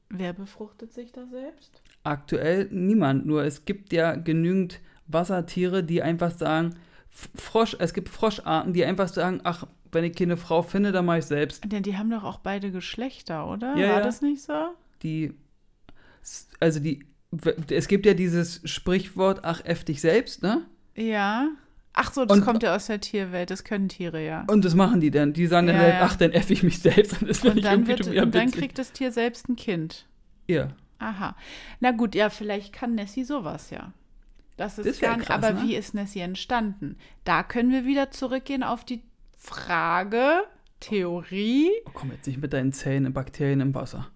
Wer 0.09 0.33
befruchtet 0.33 0.93
sich 0.93 1.11
da 1.11 1.25
selbst? 1.25 1.81
Aktuell 2.03 2.69
niemand, 2.71 3.25
nur 3.25 3.43
es 3.43 3.65
gibt 3.65 3.91
ja 3.91 4.15
genügend 4.15 4.79
Wassertiere, 5.07 5.83
die 5.83 6.01
einfach 6.01 6.31
sagen, 6.31 6.75
Frosch, 7.09 7.75
es 7.79 7.93
gibt 7.93 8.09
Froscharten, 8.09 8.73
die 8.73 8.85
einfach 8.85 9.07
sagen, 9.07 9.41
ach, 9.43 9.65
wenn 9.91 10.03
ich 10.03 10.15
keine 10.15 10.37
Frau 10.37 10.61
finde, 10.61 10.91
dann 10.91 11.05
mache 11.05 11.19
ich 11.19 11.25
selbst. 11.25 11.63
Denn 11.65 11.83
die 11.83 11.97
haben 11.97 12.09
doch 12.09 12.23
auch 12.23 12.39
beide 12.39 12.71
Geschlechter, 12.71 13.49
oder? 13.49 13.75
Ja, 13.75 13.89
War 13.89 13.97
ja. 13.97 14.01
das 14.01 14.21
nicht 14.21 14.43
so? 14.43 14.53
Die, 15.01 15.33
also 16.59 16.79
die, 16.79 17.05
es 17.69 17.87
gibt 17.87 18.05
ja 18.05 18.13
dieses 18.13 18.61
Sprichwort, 18.69 19.39
ach, 19.43 19.61
F 19.63 19.83
dich 19.83 20.01
selbst, 20.01 20.43
ne? 20.43 20.65
Ja. 20.95 21.49
Ach 21.99 22.13
so, 22.13 22.25
das 22.25 22.37
Und- 22.37 22.45
kommt 22.45 22.61
ja 22.63 22.75
aus 22.75 22.85
der 22.87 22.99
Tierwelt. 23.01 23.49
Das 23.49 23.63
können 23.63 23.89
Tiere 23.89 24.23
ja. 24.23 24.45
Und 24.47 24.63
das 24.63 24.75
machen 24.75 25.01
die 25.01 25.09
dann. 25.09 25.33
Die 25.33 25.47
sagen 25.47 25.65
dann 25.67 25.75
Ja, 25.77 25.81
halt, 25.81 25.93
ja. 25.95 26.01
ach, 26.03 26.15
dann 26.15 26.31
F 26.31 26.51
ich 26.51 26.61
mich 26.61 26.79
selbst. 26.79 27.19
Und 27.21 27.27
das 27.29 27.43
Und 27.43 27.63
dann, 27.63 27.87
wird, 27.87 28.05
und 28.07 28.35
dann 28.35 28.51
kriegt 28.51 28.77
das 28.77 28.91
Tier 28.91 29.11
selbst 29.11 29.49
ein 29.49 29.55
Kind. 29.55 30.05
Ja. 30.47 30.69
Aha. 30.99 31.35
Na 31.79 31.91
gut, 31.91 32.13
ja, 32.15 32.29
vielleicht 32.29 32.71
kann 32.73 32.93
Nessie 32.95 33.23
sowas 33.23 33.69
ja. 33.71 33.93
Das 34.57 34.77
ist 34.79 34.87
Das 34.87 35.01
wär 35.01 35.09
gar 35.09 35.17
nicht, 35.17 35.27
krass, 35.27 35.43
aber 35.43 35.53
ne? 35.53 35.63
wie 35.67 35.75
ist 35.75 35.93
Nessie 35.93 36.19
entstanden? 36.21 36.97
Da 37.23 37.43
können 37.43 37.71
wir 37.71 37.85
wieder 37.85 38.09
zurückgehen 38.11 38.63
auf 38.63 38.83
die 38.85 39.03
Frage, 39.37 40.43
Theorie. 40.79 41.69
Oh, 41.85 41.91
komm 41.93 42.11
jetzt 42.11 42.27
nicht 42.27 42.41
mit 42.41 42.53
deinen 42.53 42.73
Zähnen, 42.73 43.11
Bakterien 43.13 43.59
im 43.61 43.73
Wasser. 43.75 44.09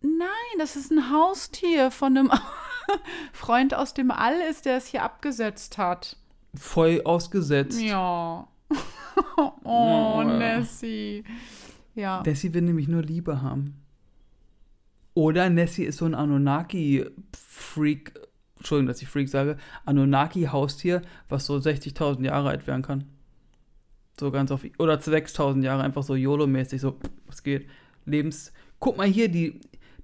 Nein, 0.00 0.28
das 0.58 0.76
ist 0.76 0.90
ein 0.92 1.10
Haustier 1.12 1.90
von 1.90 2.16
einem 2.16 2.30
Freund 3.32 3.74
aus 3.74 3.94
dem 3.94 4.10
All 4.10 4.38
ist, 4.50 4.64
der 4.64 4.76
es 4.76 4.86
hier 4.86 5.02
abgesetzt 5.02 5.78
hat. 5.78 6.16
Voll 6.58 7.02
ausgesetzt. 7.04 7.80
Ja. 7.80 8.48
oh, 9.36 9.52
Oh. 9.64 10.22
Nessie. 10.24 11.24
Ja. 11.94 12.22
Nessie 12.24 12.52
will 12.54 12.62
nämlich 12.62 12.88
nur 12.88 13.02
Liebe 13.02 13.42
haben. 13.42 13.74
Oder 15.14 15.50
Nessie 15.50 15.84
ist 15.84 15.98
so 15.98 16.04
ein 16.04 16.14
Anunnaki-Freak, 16.14 18.12
Entschuldigung, 18.56 18.86
dass 18.86 19.02
ich 19.02 19.08
Freak 19.08 19.28
sage, 19.28 19.56
Anunnaki-Haustier, 19.84 21.02
was 21.28 21.44
so 21.46 21.56
60.000 21.56 22.24
Jahre 22.24 22.50
alt 22.50 22.68
werden 22.68 22.82
kann. 22.82 23.04
So 24.20 24.30
ganz 24.30 24.52
auf, 24.52 24.64
oder 24.78 24.94
6.000 24.94 25.64
Jahre, 25.64 25.82
einfach 25.82 26.04
so 26.04 26.14
YOLO-mäßig, 26.14 26.80
so, 26.80 26.96
was 27.26 27.42
geht. 27.42 27.66
Lebens, 28.04 28.52
guck 28.78 28.96
mal 28.96 29.08
hier, 29.08 29.28
die, 29.28 29.60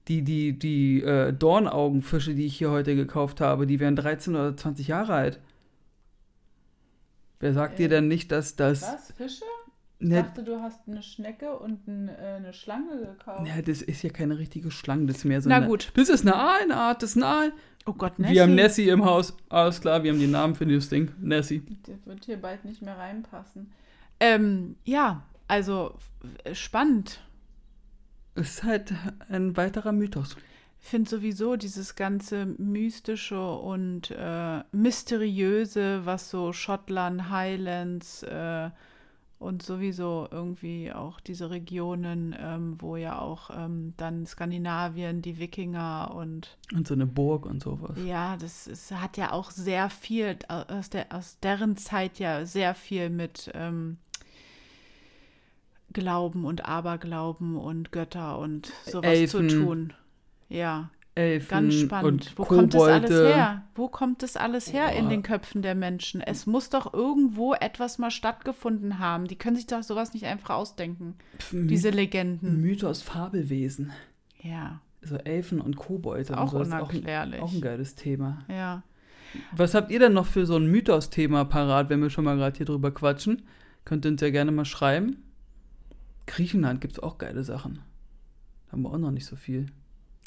die, 0.09 0.23
die, 0.23 0.59
die 0.59 1.03
äh, 1.03 1.33
Dornaugenfische, 1.33 2.35
die 2.35 2.47
ich 2.47 2.57
hier 2.57 2.73
heute 2.73 2.97
gekauft 2.97 3.41
habe, 3.41 3.69
die 3.69 3.79
werden 3.79 3.95
13 3.95 4.35
oder 4.35 4.57
20 4.57 4.89
Jahre 4.89 5.15
alt. 5.15 5.41
Wer 7.45 7.53
sagt 7.53 7.79
dir 7.79 7.87
Äh, 7.87 7.89
denn 7.91 8.09
nicht, 8.09 8.33
dass 8.33 8.57
das... 8.57 8.81
Was? 8.81 9.13
Fische? 9.13 9.45
Ich 9.99 10.09
Ne, 10.09 10.23
dachte, 10.23 10.43
du 10.43 10.61
hast 10.63 10.81
eine 10.89 11.03
Schnecke 11.03 11.59
und 11.59 11.87
ein, 11.87 12.09
äh, 12.09 12.37
eine 12.39 12.55
Schlange 12.55 12.99
gekauft. 12.99 13.47
Ja, 13.47 13.61
das 13.61 13.83
ist 13.83 14.03
ja 14.03 14.09
keine 14.09 14.39
richtige 14.39 14.71
Schlange, 14.71 15.07
das 15.07 15.19
ist 15.19 15.25
mehr 15.25 15.43
so 15.43 15.51
Na 15.51 15.57
eine. 15.57 15.67
gut. 15.67 15.93
Das 15.95 16.09
ist 16.09 16.23
eine 16.23 16.35
Aalenart, 16.37 17.03
das 17.03 17.11
ist 17.11 17.17
eine 17.17 17.27
Aal. 17.27 17.53
Oh 17.85 17.93
Gott, 17.93 18.19
Nessie. 18.19 18.33
Wir 18.35 18.43
haben 18.45 18.55
Nessie 18.55 18.89
im 18.89 19.05
Haus. 19.05 19.37
Alles 19.51 19.81
klar, 19.83 20.03
wir 20.03 20.11
haben 20.13 20.19
den 20.21 20.31
Namen 20.31 20.55
für 20.55 20.65
dieses 20.65 20.89
Ding. 20.89 21.13
Nessie. 21.21 21.63
Das 21.87 22.07
wird 22.07 22.25
hier 22.25 22.39
bald 22.41 22.65
nicht 22.65 22.81
mehr 22.81 22.97
reinpassen. 22.97 23.71
Ähm, 24.21 24.77
ja, 24.85 25.23
also 25.47 25.99
spannend. 26.55 27.21
Ist 28.37 28.65
halt 28.65 28.93
ein 29.29 29.55
weiterer 29.57 29.93
Mythos. 29.93 30.35
Ich 30.85 30.91
finde 30.91 31.09
sowieso 31.09 31.57
dieses 31.57 31.95
ganze 31.95 32.45
mystische 32.45 33.43
und 33.43 34.11
äh, 34.11 34.63
mysteriöse, 34.71 36.03
was 36.05 36.29
so 36.29 36.53
Schottland, 36.53 37.31
Highlands 37.31 38.23
äh, 38.23 38.69
und 39.39 39.63
sowieso 39.63 40.29
irgendwie 40.31 40.93
auch 40.93 41.21
diese 41.21 41.49
Regionen, 41.49 42.37
ähm, 42.39 42.77
wo 42.81 42.97
ja 42.97 43.19
auch 43.19 43.49
ähm, 43.57 43.95
dann 43.97 44.27
Skandinavien, 44.27 45.23
die 45.23 45.39
Wikinger 45.39 46.13
und 46.15 46.59
Und 46.75 46.87
so 46.87 46.93
eine 46.93 47.07
Burg 47.07 47.47
und 47.47 47.63
sowas. 47.63 47.97
Ja, 48.05 48.37
das 48.37 48.67
ist, 48.67 48.93
hat 48.93 49.17
ja 49.17 49.33
auch 49.33 49.53
sehr 49.53 49.89
viel, 49.89 50.37
aus, 50.49 50.91
der, 50.91 51.07
aus 51.15 51.39
deren 51.41 51.79
Zeit 51.79 52.19
ja 52.19 52.45
sehr 52.45 52.75
viel 52.75 53.09
mit 53.09 53.51
ähm, 53.55 53.97
Glauben 55.95 56.45
und 56.45 56.67
Aberglauben 56.67 57.57
und 57.57 57.91
Götter 57.91 58.39
und 58.39 58.71
sowas 58.85 59.11
Elfen. 59.11 59.49
zu 59.49 59.65
tun. 59.65 59.93
Ja, 60.55 60.91
Elfen 61.17 61.49
ganz 61.49 61.75
spannend. 61.75 62.13
und 62.13 62.39
Wo 62.39 62.45
kommt 62.45 62.75
das 62.75 62.83
alles 62.83 63.11
Kobolde. 63.11 63.35
her? 63.35 63.63
Wo 63.75 63.89
kommt 63.89 64.23
das 64.23 64.37
alles 64.37 64.73
her 64.73 64.93
in 64.93 65.05
Boah. 65.05 65.11
den 65.11 65.23
Köpfen 65.23 65.63
der 65.63 65.75
Menschen? 65.75 66.21
Es 66.21 66.47
muss 66.47 66.71
doch 66.71 66.93
irgendwo 66.93 67.55
etwas 67.55 67.99
mal 67.99 68.11
stattgefunden 68.11 68.99
haben. 68.99 69.27
Die 69.29 69.37
können 69.37 69.55
sich 69.57 69.67
doch 69.67 69.83
sowas 69.83 70.13
nicht 70.15 70.27
einfach 70.27 70.51
ausdenken, 70.57 71.15
Pf, 71.39 71.51
diese 71.69 71.91
Legenden. 71.91 72.61
Mythos 72.61 73.03
Fabelwesen. 73.03 73.93
Ja, 74.43 74.81
So 75.03 75.17
Elfen 75.17 75.61
und 75.61 75.77
Kobolde. 75.77 76.37
auch 76.37 76.53
und 76.53 76.59
so. 76.59 76.63
Ist 76.63 76.73
auch 76.73 76.89
ein, 76.91 76.97
unerklärlich. 76.97 77.41
auch 77.41 77.53
ein 77.53 77.61
geiles 77.61 77.95
Thema. 77.95 78.39
Ja. 78.49 78.83
Was 79.53 79.75
habt 79.75 79.91
ihr 79.91 79.99
denn 79.99 80.13
noch 80.15 80.27
für 80.27 80.47
so 80.47 80.57
ein 80.57 80.67
Mythos-Thema 80.71 81.45
parat, 81.45 81.91
wenn 81.91 82.01
wir 82.03 82.11
schon 82.11 82.25
mal 82.25 82.37
gerade 82.37 82.57
hier 82.57 82.67
drüber 82.67 82.91
quatschen? 82.93 83.43
Könnt 83.85 84.05
ihr 84.07 84.11
uns 84.13 84.21
ja 84.21 84.31
gerne 84.31 84.51
mal 84.53 84.65
schreiben. 84.65 85.23
Griechenland 86.27 86.81
gibt 86.81 86.95
es 86.95 86.99
auch 87.03 87.19
geile 87.19 87.45
Sachen. 87.45 87.81
Haben 88.71 88.83
wir 88.83 88.91
auch 88.91 88.99
noch 88.99 89.11
nicht 89.11 89.27
so 89.27 89.37
viel. 89.37 89.67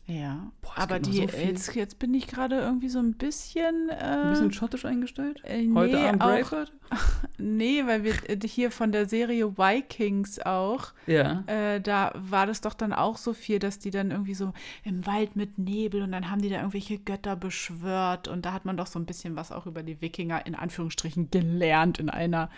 Ja, 0.09 0.51
Boah, 0.61 0.71
aber 0.77 0.99
die, 0.99 1.17
so 1.17 1.21
jetzt, 1.23 1.75
jetzt 1.75 1.99
bin 1.99 2.13
ich 2.13 2.27
gerade 2.27 2.57
irgendwie 2.59 2.87
so 2.87 2.99
ein 2.99 3.15
bisschen. 3.15 3.89
Äh, 3.89 3.93
Ein 3.95 4.29
bisschen 4.29 4.53
schottisch 4.53 4.85
eingestellt? 4.85 5.41
äh, 5.43 5.67
Heute 5.73 5.97
nee, 5.97 6.07
Abend 6.07 6.21
auch, 6.21 6.27
Braveheart? 6.27 6.71
Nee, 7.37 7.85
weil 7.85 8.05
wir 8.05 8.13
äh, 8.29 8.39
hier 8.47 8.71
von 8.71 8.93
der 8.93 9.05
Serie 9.09 9.57
Vikings 9.57 10.39
auch, 10.39 10.93
Ja. 11.07 11.43
äh, 11.47 11.81
da 11.81 12.13
war 12.15 12.45
das 12.47 12.61
doch 12.61 12.73
dann 12.73 12.93
auch 12.93 13.17
so 13.17 13.33
viel, 13.33 13.59
dass 13.59 13.79
die 13.79 13.91
dann 13.91 14.11
irgendwie 14.11 14.33
so 14.33 14.53
im 14.85 15.05
Wald 15.05 15.35
mit 15.35 15.57
Nebel 15.57 16.01
und 16.01 16.13
dann 16.13 16.31
haben 16.31 16.41
die 16.41 16.49
da 16.49 16.55
irgendwelche 16.57 16.99
Götter 16.99 17.35
beschwört 17.35 18.29
und 18.29 18.45
da 18.45 18.53
hat 18.53 18.63
man 18.63 18.77
doch 18.77 18.87
so 18.87 18.99
ein 18.99 19.05
bisschen 19.05 19.35
was 19.35 19.51
auch 19.51 19.65
über 19.65 19.83
die 19.83 19.99
Wikinger 20.01 20.45
in 20.45 20.55
Anführungsstrichen 20.55 21.31
gelernt 21.31 21.99
in 21.99 22.09
einer 22.09 22.49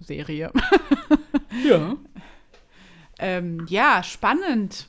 Serie. 0.00 0.52
Ja. 1.64 1.96
ähm, 3.18 3.64
ja, 3.68 4.02
spannend. 4.02 4.88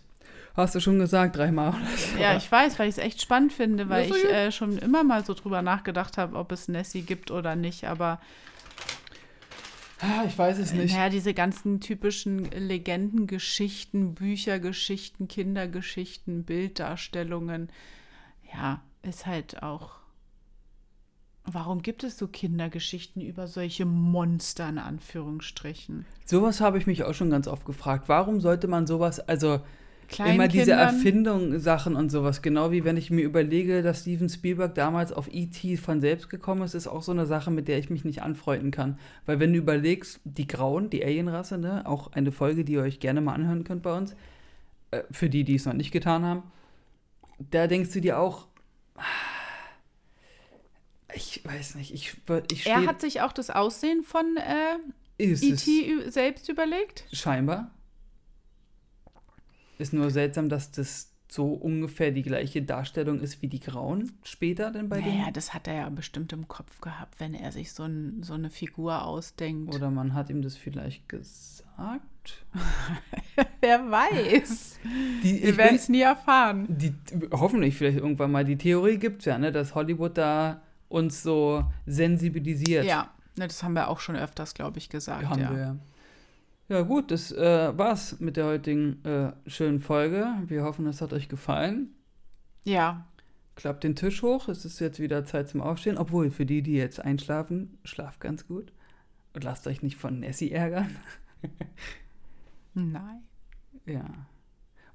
Hast 0.55 0.73
du 0.73 0.79
schon 0.79 0.99
gesagt, 0.99 1.35
dreimal. 1.35 1.73
Ja, 2.19 2.37
ich 2.37 2.49
weiß, 2.49 2.79
weil 2.79 2.87
ich 2.87 2.95
es 2.97 3.03
echt 3.03 3.21
spannend 3.21 3.51
finde, 3.51 3.89
weil 3.89 4.09
ich 4.09 4.23
äh, 4.25 4.51
schon 4.51 4.77
immer 4.77 5.03
mal 5.03 5.25
so 5.25 5.33
drüber 5.33 5.61
nachgedacht 5.61 6.17
habe, 6.17 6.37
ob 6.37 6.51
es 6.53 6.67
Nessie 6.69 7.01
gibt 7.01 7.29
oder 7.29 7.55
nicht. 7.57 7.85
Aber 7.85 8.19
Ah, 9.99 10.23
ich 10.27 10.37
weiß 10.37 10.57
es 10.59 10.73
nicht. 10.73 10.93
naja, 10.93 11.09
diese 11.09 11.33
ganzen 11.33 11.79
typischen 11.79 12.45
Legendengeschichten, 12.51 14.13
Büchergeschichten, 14.13 15.27
Kindergeschichten, 15.27 16.43
Bilddarstellungen, 16.43 17.69
ja, 18.53 18.81
ist 19.03 19.25
halt 19.25 19.63
auch. 19.63 19.91
Warum 21.45 21.81
gibt 21.81 22.03
es 22.03 22.17
so 22.17 22.27
Kindergeschichten 22.27 23.21
über 23.21 23.47
solche 23.47 23.85
Monster 23.85 24.67
in 24.67 24.79
Anführungsstrichen? 24.79 26.05
Sowas 26.25 26.59
habe 26.59 26.77
ich 26.77 26.87
mich 26.87 27.03
auch 27.03 27.13
schon 27.13 27.29
ganz 27.29 27.47
oft 27.47 27.65
gefragt. 27.65 28.05
Warum 28.09 28.41
sollte 28.41 28.67
man 28.67 28.87
sowas, 28.87 29.19
also 29.19 29.61
Kleinen 30.07 30.35
immer 30.35 30.47
diese 30.47 30.65
Kindern- 30.71 30.79
Erfindung, 30.95 31.59
Sachen 31.59 31.95
und 31.95 32.09
sowas, 32.11 32.41
genau 32.41 32.71
wie 32.71 32.83
wenn 32.83 32.97
ich 32.97 33.09
mir 33.11 33.23
überlege, 33.23 33.81
dass 33.81 34.01
Steven 34.01 34.29
Spielberg 34.29 34.75
damals 34.75 35.11
auf 35.11 35.27
E.T. 35.31 35.77
von 35.77 36.01
selbst 36.01 36.29
gekommen 36.29 36.61
ist, 36.61 36.73
ist 36.73 36.87
auch 36.87 37.01
so 37.01 37.11
eine 37.11 37.25
Sache, 37.25 37.51
mit 37.51 37.67
der 37.67 37.79
ich 37.79 37.89
mich 37.89 38.05
nicht 38.05 38.21
anfreunden 38.21 38.71
kann. 38.71 38.99
Weil 39.25 39.39
wenn 39.39 39.51
du 39.53 39.59
überlegst, 39.59 40.19
die 40.23 40.47
Grauen, 40.47 40.89
die 40.89 41.03
Alienrasse, 41.03 41.57
ne, 41.57 41.85
auch 41.85 42.11
eine 42.13 42.31
Folge, 42.31 42.63
die 42.63 42.73
ihr 42.73 42.81
euch 42.81 42.99
gerne 42.99 43.21
mal 43.21 43.33
anhören 43.33 43.63
könnt 43.63 43.81
bei 43.83 43.95
uns, 43.97 44.15
äh, 44.91 45.01
für 45.11 45.29
die, 45.29 45.43
die 45.43 45.55
es 45.55 45.65
noch 45.65 45.73
nicht 45.73 45.91
getan 45.91 46.23
haben, 46.23 46.43
da 47.51 47.67
denkst 47.67 47.91
du 47.93 48.01
dir 48.01 48.19
auch, 48.19 48.47
ah, 48.97 49.01
ich 51.13 51.41
weiß 51.45 51.75
nicht, 51.75 51.93
ich, 51.93 52.15
ich 52.51 52.67
Er 52.67 52.85
hat 52.85 53.01
sich 53.01 53.21
auch 53.21 53.31
das 53.31 53.49
Aussehen 53.49 54.03
von 54.03 54.25
äh, 54.37 54.77
E.T. 55.23 55.45
ü- 55.91 56.09
selbst 56.11 56.49
überlegt. 56.49 57.05
scheinbar. 57.11 57.71
Ist 59.77 59.93
nur 59.93 60.09
seltsam, 60.09 60.49
dass 60.49 60.71
das 60.71 61.11
so 61.27 61.47
ungefähr 61.53 62.11
die 62.11 62.21
gleiche 62.21 62.61
Darstellung 62.61 63.19
ist 63.19 63.41
wie 63.41 63.47
die 63.47 63.59
Grauen 63.59 64.13
später 64.23 64.71
denn 64.71 64.89
bei 64.89 64.99
Naja, 64.99 65.23
denen. 65.23 65.33
das 65.33 65.53
hat 65.53 65.67
er 65.67 65.73
ja 65.73 65.89
bestimmt 65.89 66.31
im 66.33 66.47
Kopf 66.47 66.79
gehabt, 66.81 67.19
wenn 67.19 67.33
er 67.33 67.51
sich 67.51 67.73
so, 67.73 67.83
ein, 67.83 68.21
so 68.23 68.33
eine 68.33 68.49
Figur 68.49 69.03
ausdenkt. 69.03 69.73
Oder 69.73 69.89
man 69.91 70.13
hat 70.13 70.29
ihm 70.29 70.41
das 70.41 70.55
vielleicht 70.55 71.09
gesagt. 71.09 72.45
Wer 73.61 73.91
weiß. 73.91 74.79
Die, 75.23 75.43
Wir 75.43 75.57
werden 75.57 75.75
es 75.75 75.89
nie 75.89 76.01
erfahren. 76.01 76.67
die, 76.69 76.93
hoffentlich 77.31 77.75
vielleicht 77.75 77.97
irgendwann 77.97 78.31
mal. 78.31 78.45
Die 78.45 78.57
Theorie 78.57 78.97
gibt 78.97 79.21
es 79.21 79.25
ja, 79.25 79.37
ne, 79.37 79.51
dass 79.51 79.75
Hollywood 79.75 80.17
da 80.17 80.61
uns 80.87 81.23
so 81.23 81.65
sensibilisiert. 81.85 82.85
Ja, 82.85 83.09
ne, 83.35 83.47
das 83.47 83.63
haben 83.63 83.73
wir 83.73 83.89
auch 83.89 83.99
schon 83.99 84.15
öfters, 84.15 84.53
glaube 84.53 84.77
ich, 84.77 84.89
gesagt. 84.89 85.27
Haben 85.27 85.41
ja. 85.41 85.51
wir 85.51 85.59
ja. 85.59 85.75
Ja, 86.67 86.81
gut, 86.81 87.11
das 87.11 87.31
äh, 87.31 87.77
war's 87.77 88.19
mit 88.19 88.37
der 88.37 88.45
heutigen 88.45 89.03
äh, 89.05 89.33
schönen 89.47 89.79
Folge. 89.79 90.27
Wir 90.47 90.63
hoffen, 90.63 90.87
es 90.87 91.01
hat 91.01 91.13
euch 91.13 91.29
gefallen. 91.29 91.93
ja, 92.63 93.05
Klappt 93.55 93.85
den 93.85 93.95
Tisch 93.95 94.21
hoch, 94.21 94.49
es 94.49 94.65
ist 94.65 94.79
jetzt 94.79 94.99
wieder 94.99 95.23
Zeit 95.23 95.47
zum 95.47 95.61
Aufstehen. 95.61 95.97
Obwohl, 95.97 96.29
für 96.29 96.45
die, 96.45 96.61
die 96.61 96.73
jetzt 96.73 96.99
einschlafen, 96.99 97.77
schlaft 97.85 98.19
ganz 98.19 98.47
gut. 98.47 98.73
Und 99.33 99.45
lasst 99.45 99.65
euch 99.67 99.81
nicht 99.81 99.95
von 99.95 100.19
Nessie 100.19 100.51
ärgern. 100.51 100.93
nein. 102.73 103.23
Ja. 103.85 104.05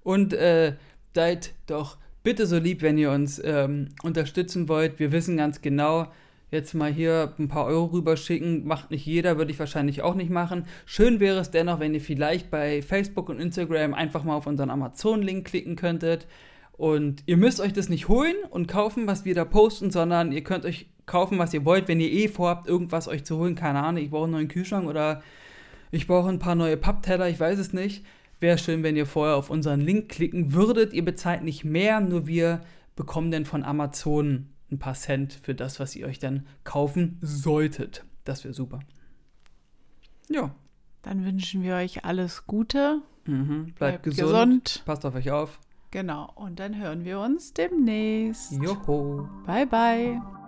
Und 0.03 0.35
äh, 0.35 0.77
seid 1.15 1.55
doch 1.67 1.97
bitte 2.23 2.47
so 2.47 2.59
lieb, 2.59 2.83
wenn 2.83 2.99
ihr 2.99 3.13
uns 3.13 3.41
ähm, 3.43 3.91
unterstützen 4.03 4.69
wollt. 4.69 4.99
Wir 4.99 5.11
wissen 5.11 5.39
ganz 5.39 5.63
genau, 5.63 6.13
jetzt 6.51 6.75
mal 6.75 6.93
hier 6.93 7.35
ein 7.39 7.49
paar 7.49 7.67
Euro 7.67 7.87
rüberschicken, 7.87 8.67
macht 8.67 8.91
nicht 8.91 9.07
jeder, 9.07 9.39
würde 9.39 9.53
ich 9.53 9.59
wahrscheinlich 9.59 10.03
auch 10.03 10.15
nicht 10.15 10.31
machen. 10.31 10.67
Schön 10.85 11.21
wäre 11.21 11.39
es 11.39 11.51
dennoch, 11.51 11.81
wenn 11.81 11.95
ihr 11.95 12.01
vielleicht 12.01 12.51
bei 12.51 12.83
Facebook 12.83 13.29
und 13.29 13.41
Instagram 13.41 13.95
einfach 13.95 14.25
mal 14.25 14.35
auf 14.35 14.47
unseren 14.47 14.71
Amazon-Link 14.71 15.47
klicken 15.47 15.77
könntet. 15.77 16.27
Und 16.73 17.23
ihr 17.27 17.37
müsst 17.37 17.61
euch 17.61 17.73
das 17.73 17.89
nicht 17.89 18.09
holen 18.09 18.37
und 18.51 18.67
kaufen, 18.67 19.07
was 19.07 19.25
wir 19.25 19.35
da 19.35 19.45
posten, 19.45 19.91
sondern 19.91 20.33
ihr 20.33 20.43
könnt 20.43 20.65
euch 20.65 20.87
kaufen, 21.07 21.39
was 21.39 21.53
ihr 21.53 21.65
wollt, 21.65 21.89
wenn 21.89 22.01
ihr 22.01 22.11
eh 22.11 22.29
vorhabt, 22.29 22.67
irgendwas 22.69 23.07
euch 23.07 23.25
zu 23.25 23.37
holen. 23.37 23.55
Keine 23.55 23.83
Ahnung, 23.83 24.03
ich 24.03 24.11
brauche 24.11 24.25
einen 24.25 24.33
neuen 24.33 24.49
Kühlschrank 24.49 24.89
oder 24.89 25.23
ich 25.91 26.07
brauche 26.07 26.29
ein 26.29 26.39
paar 26.39 26.55
neue 26.55 26.77
Pappteller, 26.77 27.29
ich 27.29 27.39
weiß 27.39 27.59
es 27.59 27.73
nicht. 27.73 28.05
Wäre 28.39 28.57
schön, 28.57 28.83
wenn 28.83 28.97
ihr 28.97 29.07
vorher 29.07 29.37
auf 29.37 29.51
unseren 29.51 29.81
Link 29.81 30.09
klicken 30.09 30.55
würdet. 30.55 30.95
Ihr 30.95 31.05
bezahlt 31.05 31.43
nicht 31.43 31.65
mehr, 31.65 32.01
nur 32.01 32.27
wir 32.27 32.63
bekommen 32.97 33.31
dann 33.31 33.45
von 33.45 33.63
Amazon 33.63 34.47
ein 34.71 34.79
paar 34.79 34.95
Cent 34.95 35.33
für 35.33 35.55
das, 35.55 35.81
was 35.81 35.97
ihr 35.97 36.07
euch 36.07 36.19
dann 36.19 36.47
kaufen 36.65 37.19
solltet. 37.21 38.05
Das 38.25 38.45
wäre 38.45 38.55
super. 38.55 38.81
Ja, 40.29 40.55
Dann 41.03 41.25
wünschen 41.25 41.63
wir 41.63 41.75
euch 41.77 42.05
alles 42.05 42.47
Gute. 42.47 43.03
mhm. 43.27 43.73
bleibt, 43.75 44.05
gesund. 44.05 44.83
Passt 44.85 45.05
auf 45.07 45.15
euch 45.15 45.31
auf. 45.31 45.59
Genau. 45.91 46.31
Und 46.37 46.61
dann 46.61 46.77
hören 46.79 47.05
wir 47.05 47.19
uns 47.21 47.53
demnächst. 47.53 48.53
Joho. 48.53 49.29
Bye, 49.45 49.67
bye. 49.67 50.40